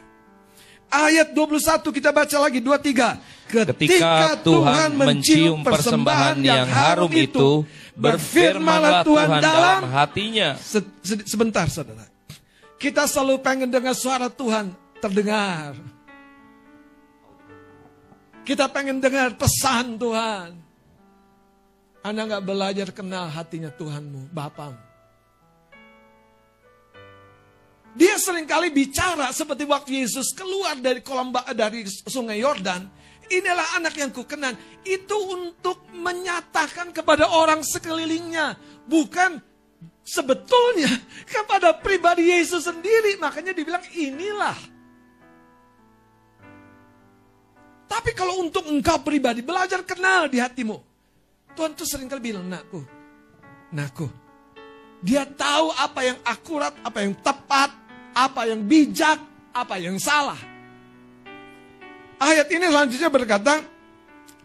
Ayat 0.90 1.30
21 1.30 1.86
kita 1.94 2.10
baca 2.10 2.36
lagi, 2.40 2.58
23. 2.58 3.14
Ketika 3.46 4.10
Tuhan 4.42 4.90
mencium 4.96 5.62
persembahan 5.62 6.36
yang 6.40 6.66
harum 6.66 7.10
itu, 7.10 7.48
berfirmanlah 7.94 9.02
Tuhan 9.02 9.28
dalam 9.40 9.80
hatinya. 9.86 10.48
Se- 10.58 10.86
se- 11.02 11.26
sebentar, 11.26 11.66
saudara. 11.66 12.06
Kita 12.74 13.06
selalu 13.06 13.38
pengen 13.38 13.68
dengar 13.68 13.94
suara 13.94 14.26
Tuhan 14.26 14.70
terdengar. 14.98 15.74
Kita 18.42 18.66
pengen 18.66 18.98
dengar 18.98 19.36
pesan 19.36 19.94
Tuhan. 19.94 20.50
Anda 22.00 22.20
nggak 22.24 22.44
belajar 22.44 22.88
kenal 22.90 23.28
hatinya 23.28 23.68
Tuhanmu, 23.68 24.32
Bapamu. 24.32 24.89
Dia 27.90 28.14
sering 28.22 28.46
kali 28.46 28.70
bicara 28.70 29.34
seperti 29.34 29.66
waktu 29.66 30.06
Yesus 30.06 30.30
keluar 30.30 30.78
dari 30.78 31.02
kolam 31.02 31.34
dari 31.54 31.82
sungai 32.06 32.38
Yordan. 32.38 32.86
Inilah 33.30 33.78
anak 33.78 33.94
yang 33.98 34.10
kukenan. 34.14 34.54
Itu 34.86 35.14
untuk 35.34 35.90
menyatakan 35.94 36.94
kepada 36.94 37.30
orang 37.30 37.62
sekelilingnya. 37.62 38.58
Bukan 38.86 39.38
sebetulnya 40.06 40.90
kepada 41.34 41.74
pribadi 41.78 42.30
Yesus 42.30 42.66
sendiri. 42.66 43.18
Makanya 43.18 43.54
dibilang 43.54 43.82
inilah. 43.94 44.58
Tapi 47.90 48.14
kalau 48.14 48.38
untuk 48.38 48.70
engkau 48.70 49.02
pribadi, 49.02 49.42
belajar 49.42 49.82
kenal 49.82 50.30
di 50.30 50.38
hatimu. 50.38 50.78
Tuhan 51.58 51.74
tuh 51.74 51.82
sering 51.82 52.06
kali 52.06 52.30
bilang, 52.30 52.46
nakku, 52.46 52.86
nakku. 53.74 54.06
Dia 55.00 55.24
tahu 55.24 55.72
apa 55.80 56.00
yang 56.04 56.18
akurat, 56.22 56.76
apa 56.84 56.98
yang 57.00 57.16
tepat, 57.16 57.72
apa 58.12 58.40
yang 58.44 58.60
bijak, 58.60 59.16
apa 59.50 59.80
yang 59.80 59.96
salah. 59.96 60.36
Ayat 62.20 62.52
ini 62.52 62.68
selanjutnya 62.68 63.08
berkata, 63.08 63.64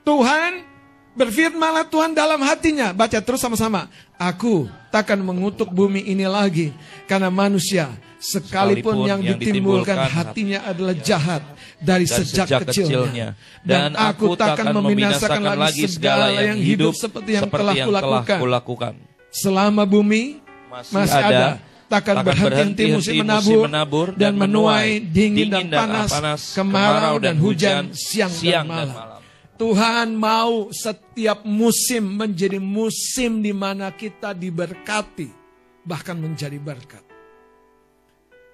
Tuhan 0.07 0.63
berfirmanlah 1.11 1.91
Tuhan 1.91 2.15
dalam 2.15 2.39
hatinya. 2.39 2.95
Baca 2.95 3.19
terus 3.19 3.43
sama-sama. 3.43 3.91
Aku 4.15 4.71
takkan 4.95 5.19
mengutuk 5.19 5.67
bumi 5.75 6.07
ini 6.07 6.23
lagi. 6.23 6.71
Karena 7.03 7.27
manusia 7.27 7.91
sekalipun, 8.15 8.95
Sekalipun 8.95 8.95
yang, 9.11 9.19
yang 9.19 9.35
ditimbulkan 9.35 9.91
ditimbulkan 9.91 9.97
hatinya 10.07 10.59
adalah 10.71 10.95
jahat 10.95 11.43
dari, 11.83 12.07
sejak, 12.07 12.47
sejak 12.47 12.59
kecilnya. 12.63 12.87
kecilnya. 12.95 13.27
Dan, 13.59 13.91
Dan 13.91 13.99
aku 13.99 14.39
takkan 14.39 14.71
membinasakan 14.71 15.43
lagi 15.59 15.83
segala 15.91 16.31
yang 16.31 16.59
hidup 16.63 16.95
seperti 16.95 17.35
yang 17.35 17.43
seperti 17.43 17.59
telah 17.59 17.73
yang 17.75 17.87
telah 17.91 18.01
kulakukan. 18.07 18.39
kulakukan. 18.39 18.93
Selama 19.35 19.83
bumi 19.83 20.44
Masih 20.75 20.91
masih 20.91 21.21
ada, 21.23 21.27
ada, 21.31 21.47
takkan 21.87 22.15
takkan 22.19 22.35
berhenti 22.35 22.43
berhenti 22.43 22.83
musim 22.91 23.13
musim 23.15 23.23
menabur, 23.23 23.63
menabur 23.63 24.07
dan 24.11 24.19
dan 24.19 24.33
menuai 24.35 24.43
menuai, 24.43 24.89
dingin, 25.07 25.47
dan 25.47 25.63
dingin 25.63 25.71
dan 25.71 25.79
panas, 25.79 26.09
panas, 26.11 26.41
kemarau 26.51 27.15
dan 27.23 27.35
hujan, 27.39 27.83
siang, 27.95 28.27
siang 28.27 28.67
dan, 28.67 28.75
dan 28.75 28.87
malam. 28.91 28.97
malam. 28.99 29.21
Tuhan 29.55 30.07
mau 30.19 30.67
setiap 30.75 31.47
musim 31.47 32.03
menjadi 32.19 32.59
musim 32.59 33.39
di 33.39 33.55
mana 33.55 33.87
kita 33.95 34.35
diberkati, 34.35 35.31
bahkan 35.87 36.19
menjadi 36.19 36.59
berkat. 36.59 36.99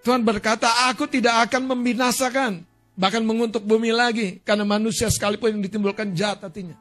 Tuhan 0.05 0.21
berkata, 0.21 0.93
aku 0.93 1.09
tidak 1.09 1.49
akan 1.49 1.73
membinasakan, 1.73 2.61
bahkan 2.93 3.25
mengutuk 3.25 3.65
bumi 3.65 3.89
lagi, 3.89 4.45
karena 4.45 4.61
manusia 4.61 5.09
sekalipun 5.09 5.57
yang 5.57 5.61
ditimbulkan 5.65 6.13
jahat 6.13 6.45
hatinya. 6.45 6.77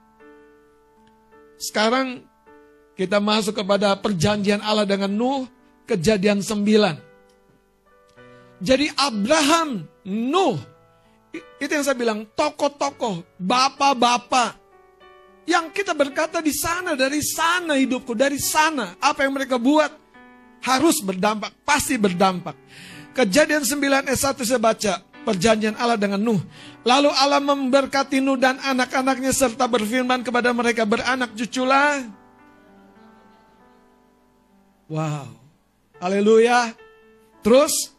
Sekarang 1.57 2.29
kita 3.01 3.17
masuk 3.17 3.65
kepada 3.65 3.97
perjanjian 3.97 4.61
Allah 4.61 4.85
dengan 4.85 5.09
Nuh, 5.09 5.49
kejadian 5.89 6.45
9. 6.45 7.01
Jadi 8.61 8.93
Abraham, 8.93 9.89
Nuh, 10.05 10.61
itu 11.57 11.73
yang 11.73 11.81
saya 11.81 11.97
bilang, 11.97 12.29
tokoh-tokoh, 12.37 13.25
bapak-bapak, 13.41 14.53
yang 15.49 15.73
kita 15.73 15.97
berkata 15.97 16.45
di 16.45 16.53
sana, 16.53 16.93
dari 16.93 17.25
sana 17.25 17.81
hidupku, 17.81 18.13
dari 18.13 18.37
sana, 18.37 19.01
apa 19.01 19.25
yang 19.25 19.33
mereka 19.33 19.57
buat, 19.57 19.89
harus 20.61 21.01
berdampak, 21.01 21.57
pasti 21.65 21.97
berdampak. 21.97 22.53
Kejadian 23.17 23.65
9 23.65 24.13
ayat 24.13 24.21
1 24.37 24.45
saya 24.45 24.61
baca, 24.61 25.01
perjanjian 25.25 25.73
Allah 25.81 25.97
dengan 25.97 26.21
Nuh. 26.21 26.41
Lalu 26.85 27.09
Allah 27.17 27.41
memberkati 27.41 28.21
Nuh 28.21 28.37
dan 28.37 28.61
anak-anaknya 28.61 29.33
serta 29.33 29.65
berfirman 29.65 30.21
kepada 30.21 30.53
mereka 30.53 30.85
beranak 30.85 31.33
cuculah. 31.33 32.20
Wow. 34.91 35.31
Haleluya. 36.03 36.75
Terus 37.47 37.95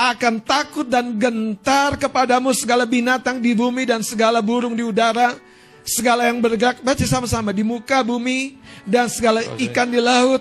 akan 0.00 0.40
takut 0.40 0.88
dan 0.88 1.20
gentar 1.20 2.00
kepadamu 2.00 2.56
segala 2.56 2.88
binatang 2.88 3.38
di 3.44 3.52
bumi 3.52 3.84
dan 3.84 4.00
segala 4.00 4.40
burung 4.40 4.72
di 4.72 4.80
udara, 4.80 5.36
segala 5.84 6.32
yang 6.32 6.40
bergerak, 6.40 6.80
baca 6.80 7.04
sama-sama 7.04 7.52
di 7.52 7.60
muka 7.60 8.00
bumi 8.00 8.56
dan 8.88 9.12
segala 9.12 9.44
ikan 9.60 9.92
di 9.92 10.00
laut 10.00 10.40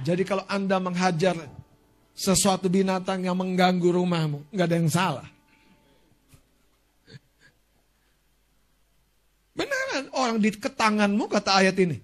jadi 0.00 0.22
kalau 0.24 0.44
Anda 0.48 0.80
menghajar 0.80 1.36
sesuatu 2.16 2.72
binatang 2.72 3.24
yang 3.24 3.36
mengganggu 3.36 3.84
rumahmu, 3.84 4.48
nggak 4.48 4.66
ada 4.68 4.76
yang 4.76 4.90
salah. 4.92 5.28
Beneran 9.52 10.08
orang 10.16 10.36
di 10.40 10.50
ketanganmu 10.56 11.24
kata 11.28 11.60
ayat 11.60 11.76
ini. 11.76 12.00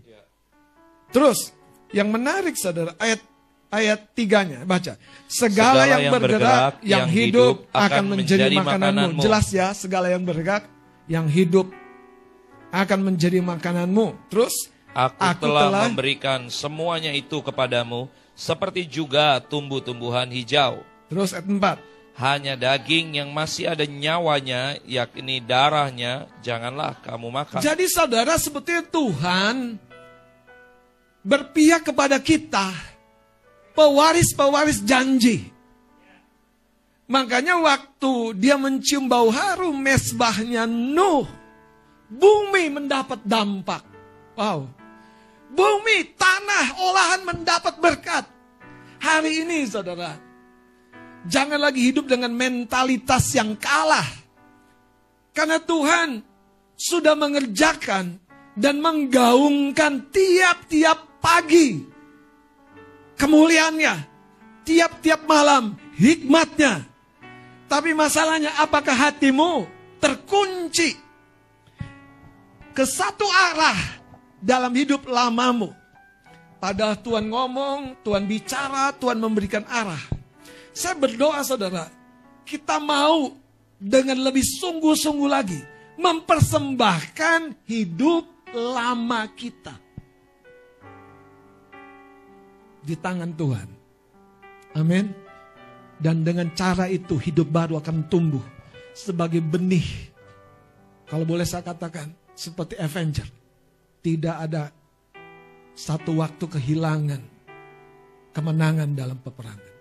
Terus 1.15 1.55
yang 1.95 2.11
menarik 2.11 2.59
saudara 2.59 2.93
ayat 2.99 3.23
ayat 3.71 4.15
tiganya 4.15 4.63
baca 4.63 4.95
segala, 5.27 5.83
segala 5.83 5.83
yang, 5.87 6.01
yang 6.03 6.13
bergerak, 6.15 6.41
bergerak 6.43 6.75
yang 6.87 7.07
hidup 7.11 7.55
akan 7.75 8.05
menjadi, 8.07 8.47
menjadi 8.47 8.57
makananmu. 8.57 9.01
makananmu. 9.11 9.23
Jelas 9.23 9.47
ya 9.51 9.69
segala 9.75 10.07
yang 10.11 10.23
bergerak 10.23 10.63
yang 11.07 11.27
hidup 11.31 11.67
akan 12.75 12.99
menjadi 13.13 13.39
makananmu. 13.43 14.07
Terus 14.31 14.55
Aku, 14.97 15.21
aku 15.21 15.45
telah, 15.45 15.63
telah 15.69 15.83
memberikan 15.93 16.41
semuanya 16.49 17.13
itu 17.13 17.45
kepadamu, 17.45 18.09
seperti 18.33 18.89
juga 18.89 19.37
tumbuh-tumbuhan 19.45 20.33
hijau. 20.33 20.81
Terus 21.13 21.37
ayat 21.37 21.45
4. 21.45 22.17
Hanya 22.17 22.57
daging 22.57 23.21
yang 23.21 23.29
masih 23.29 23.77
ada 23.77 23.85
nyawanya, 23.85 24.81
yakni 24.89 25.45
darahnya, 25.45 26.33
janganlah 26.41 26.97
kamu 27.05 27.29
makan. 27.29 27.61
Jadi 27.61 27.85
saudara, 27.93 28.41
sebetulnya 28.41 28.89
Tuhan 28.89 29.77
berpihak 31.27 31.91
kepada 31.91 32.23
kita, 32.23 32.71
pewaris-pewaris 33.75 34.87
janji. 34.87 35.51
Makanya 37.11 37.59
waktu 37.59 38.39
dia 38.39 38.55
mencium 38.55 39.11
bau 39.11 39.31
harum 39.31 39.75
mesbahnya 39.75 40.71
Nuh, 40.71 41.27
bumi 42.07 42.71
mendapat 42.71 43.23
dampak. 43.27 43.83
Wow, 44.39 44.69
Bumi, 45.57 46.13
tanah, 46.19 46.75
olahan 46.83 47.23
mendapat 47.23 47.75
berkat. 47.79 48.25
Hari 48.99 49.47
ini 49.47 49.63
saudara, 49.65 50.19
jangan 51.25 51.57
lagi 51.63 51.87
hidup 51.87 52.11
dengan 52.11 52.35
mentalitas 52.35 53.31
yang 53.33 53.55
kalah. 53.55 54.05
Karena 55.31 55.63
Tuhan 55.63 56.25
sudah 56.75 57.15
mengerjakan 57.15 58.19
dan 58.59 58.83
menggaungkan 58.83 60.11
tiap-tiap 60.11 61.06
pagi 61.19 61.97
kemuliaannya, 63.17 63.95
tiap-tiap 64.63 65.25
malam 65.25 65.75
hikmatnya. 65.97 66.85
Tapi 67.67 67.97
masalahnya 67.97 68.55
apakah 68.63 68.95
hatimu 68.95 69.67
terkunci 69.99 70.95
ke 72.71 72.85
satu 72.87 73.27
arah 73.27 73.79
dalam 74.39 74.71
hidup 74.71 75.09
lamamu. 75.09 75.75
Padahal 76.63 76.97
Tuhan 77.03 77.27
ngomong, 77.27 78.01
Tuhan 78.07 78.25
bicara, 78.25 78.95
Tuhan 78.95 79.19
memberikan 79.19 79.67
arah. 79.67 80.01
Saya 80.71 80.95
berdoa 80.95 81.43
saudara, 81.43 81.91
kita 82.47 82.79
mau 82.79 83.35
dengan 83.77 84.23
lebih 84.23 84.45
sungguh-sungguh 84.45 85.29
lagi 85.29 85.61
mempersembahkan 85.97 87.67
hidup 87.67 88.25
lama 88.53 89.25
kita 89.37 89.86
di 92.87 92.95
tangan 92.95 93.35
Tuhan. 93.35 93.69
Amin. 94.79 95.11
Dan 95.99 96.23
dengan 96.23 96.55
cara 96.55 96.87
itu 96.87 97.19
hidup 97.19 97.51
baru 97.51 97.83
akan 97.83 98.07
tumbuh 98.07 98.45
sebagai 98.95 99.43
benih. 99.43 100.15
Kalau 101.11 101.27
boleh 101.27 101.43
saya 101.43 101.67
katakan 101.67 102.15
seperti 102.37 102.79
Avenger 102.79 103.27
tidak 104.05 104.37
ada 104.39 104.71
satu 105.75 106.23
waktu 106.23 106.45
kehilangan 106.47 107.23
kemenangan 108.37 108.93
dalam 108.93 109.17
peperangan. 109.17 109.75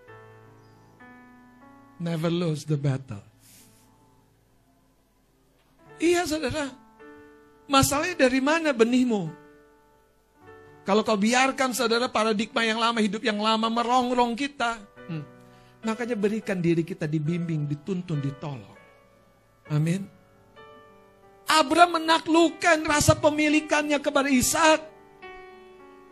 Never 2.00 2.32
lose 2.32 2.64
the 2.64 2.80
battle. 2.80 3.24
Iya 6.00 6.24
saudara, 6.24 6.72
masalahnya 7.68 8.28
dari 8.28 8.40
mana 8.40 8.72
benihmu? 8.72 9.45
Kalau 10.86 11.02
kau 11.02 11.18
biarkan 11.18 11.74
saudara 11.74 12.06
paradigma 12.06 12.62
yang 12.62 12.78
lama, 12.78 13.02
hidup 13.02 13.26
yang 13.26 13.42
lama 13.42 13.68
merongrong 13.74 14.38
kita. 14.38 14.78
Hmm. 15.10 15.26
Makanya 15.82 16.14
berikan 16.14 16.62
diri 16.62 16.86
kita 16.86 17.10
dibimbing, 17.10 17.66
dituntun, 17.66 18.22
ditolong. 18.22 18.78
Amin. 19.74 20.06
Abraham 21.50 22.02
menaklukkan 22.02 22.86
rasa 22.86 23.18
pemilikannya 23.18 23.98
kepada 23.98 24.30
Ishak. 24.30 24.94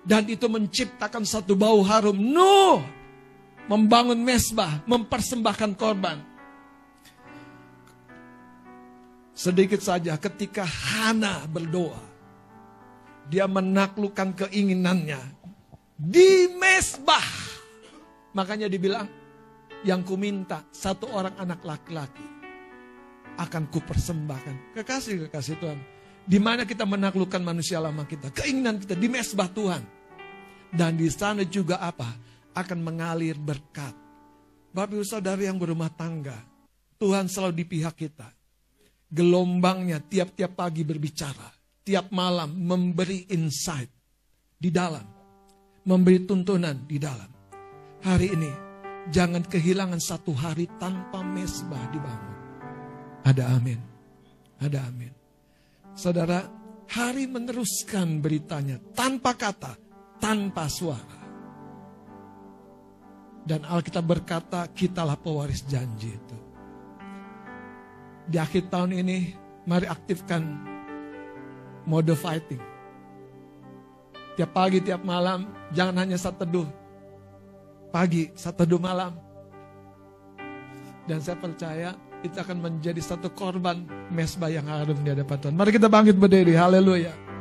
Dan 0.04 0.28
itu 0.28 0.50
menciptakan 0.50 1.24
satu 1.24 1.54
bau 1.54 1.80
harum. 1.86 2.18
Nuh 2.18 2.82
membangun 3.68 4.20
mesbah, 4.20 4.84
mempersembahkan 4.84 5.72
korban. 5.80 6.20
Sedikit 9.34 9.82
saja 9.82 10.14
ketika 10.20 10.62
Hana 10.64 11.44
berdoa. 11.50 12.13
Dia 13.32 13.48
menaklukkan 13.48 14.36
keinginannya 14.36 15.20
di 15.96 16.52
mesbah. 16.60 17.24
Makanya 18.34 18.68
dibilang, 18.68 19.08
yang 19.84 20.02
kuminta 20.02 20.64
satu 20.72 21.12
orang 21.12 21.36
anak 21.38 21.62
laki-laki 21.64 22.26
akan 23.38 23.70
kupersembahkan. 23.70 24.76
Kekasih-kekasih 24.78 25.56
Tuhan. 25.60 25.80
Di 26.24 26.40
mana 26.40 26.64
kita 26.64 26.88
menaklukkan 26.88 27.44
manusia 27.44 27.84
lama 27.84 28.08
kita. 28.08 28.32
Keinginan 28.32 28.80
kita 28.80 28.96
di 28.96 29.08
mesbah 29.12 29.52
Tuhan. 29.52 29.84
Dan 30.74 30.98
di 30.98 31.12
sana 31.12 31.44
juga 31.46 31.84
apa? 31.84 32.10
Akan 32.56 32.82
mengalir 32.82 33.38
berkat. 33.38 33.94
Bapak 34.74 34.98
ibu 34.98 35.06
saudara 35.06 35.38
yang 35.38 35.62
berumah 35.62 35.92
tangga. 35.94 36.38
Tuhan 36.98 37.30
selalu 37.30 37.54
di 37.62 37.66
pihak 37.68 37.94
kita. 37.94 38.26
Gelombangnya 39.14 40.02
tiap-tiap 40.02 40.58
pagi 40.58 40.82
berbicara. 40.82 41.63
Tiap 41.84 42.16
malam 42.16 42.56
memberi 42.64 43.28
insight 43.28 43.92
di 44.56 44.72
dalam. 44.72 45.04
Memberi 45.84 46.24
tuntunan 46.24 46.88
di 46.88 46.96
dalam. 46.96 47.28
Hari 48.00 48.28
ini 48.32 48.52
jangan 49.12 49.44
kehilangan 49.44 50.00
satu 50.00 50.32
hari 50.32 50.72
tanpa 50.80 51.20
mesbah 51.20 51.84
dibangun. 51.92 52.38
Ada 53.28 53.60
amin. 53.60 53.80
Ada 54.64 54.80
amin. 54.80 55.12
Saudara, 55.92 56.48
hari 56.88 57.28
meneruskan 57.28 58.24
beritanya 58.24 58.80
tanpa 58.96 59.36
kata, 59.36 59.76
tanpa 60.24 60.72
suara. 60.72 61.20
Dan 63.44 63.68
Alkitab 63.68 64.08
berkata, 64.08 64.72
kitalah 64.72 65.20
pewaris 65.20 65.68
janji 65.68 66.16
itu. 66.16 66.40
Di 68.24 68.40
akhir 68.40 68.72
tahun 68.72 69.04
ini, 69.04 69.36
mari 69.68 69.84
aktifkan 69.84 70.73
mode 71.88 72.14
fighting. 72.16 72.62
Tiap 74.34 74.50
pagi, 74.50 74.82
tiap 74.82 75.06
malam, 75.06 75.46
jangan 75.72 75.96
hanya 76.02 76.18
saat 76.18 76.42
teduh. 76.42 76.66
Pagi, 77.94 78.34
saat 78.34 78.58
teduh 78.58 78.82
malam. 78.82 79.14
Dan 81.06 81.22
saya 81.22 81.38
percaya 81.38 81.94
itu 82.24 82.34
akan 82.40 82.64
menjadi 82.64 82.98
satu 83.04 83.30
korban 83.30 83.84
mesbah 84.10 84.48
yang 84.50 84.66
harum 84.66 84.96
di 85.04 85.12
hadapan 85.12 85.38
Tuhan. 85.38 85.56
Mari 85.60 85.72
kita 85.76 85.92
bangkit 85.92 86.16
berdiri. 86.18 86.56
Haleluya. 86.56 87.24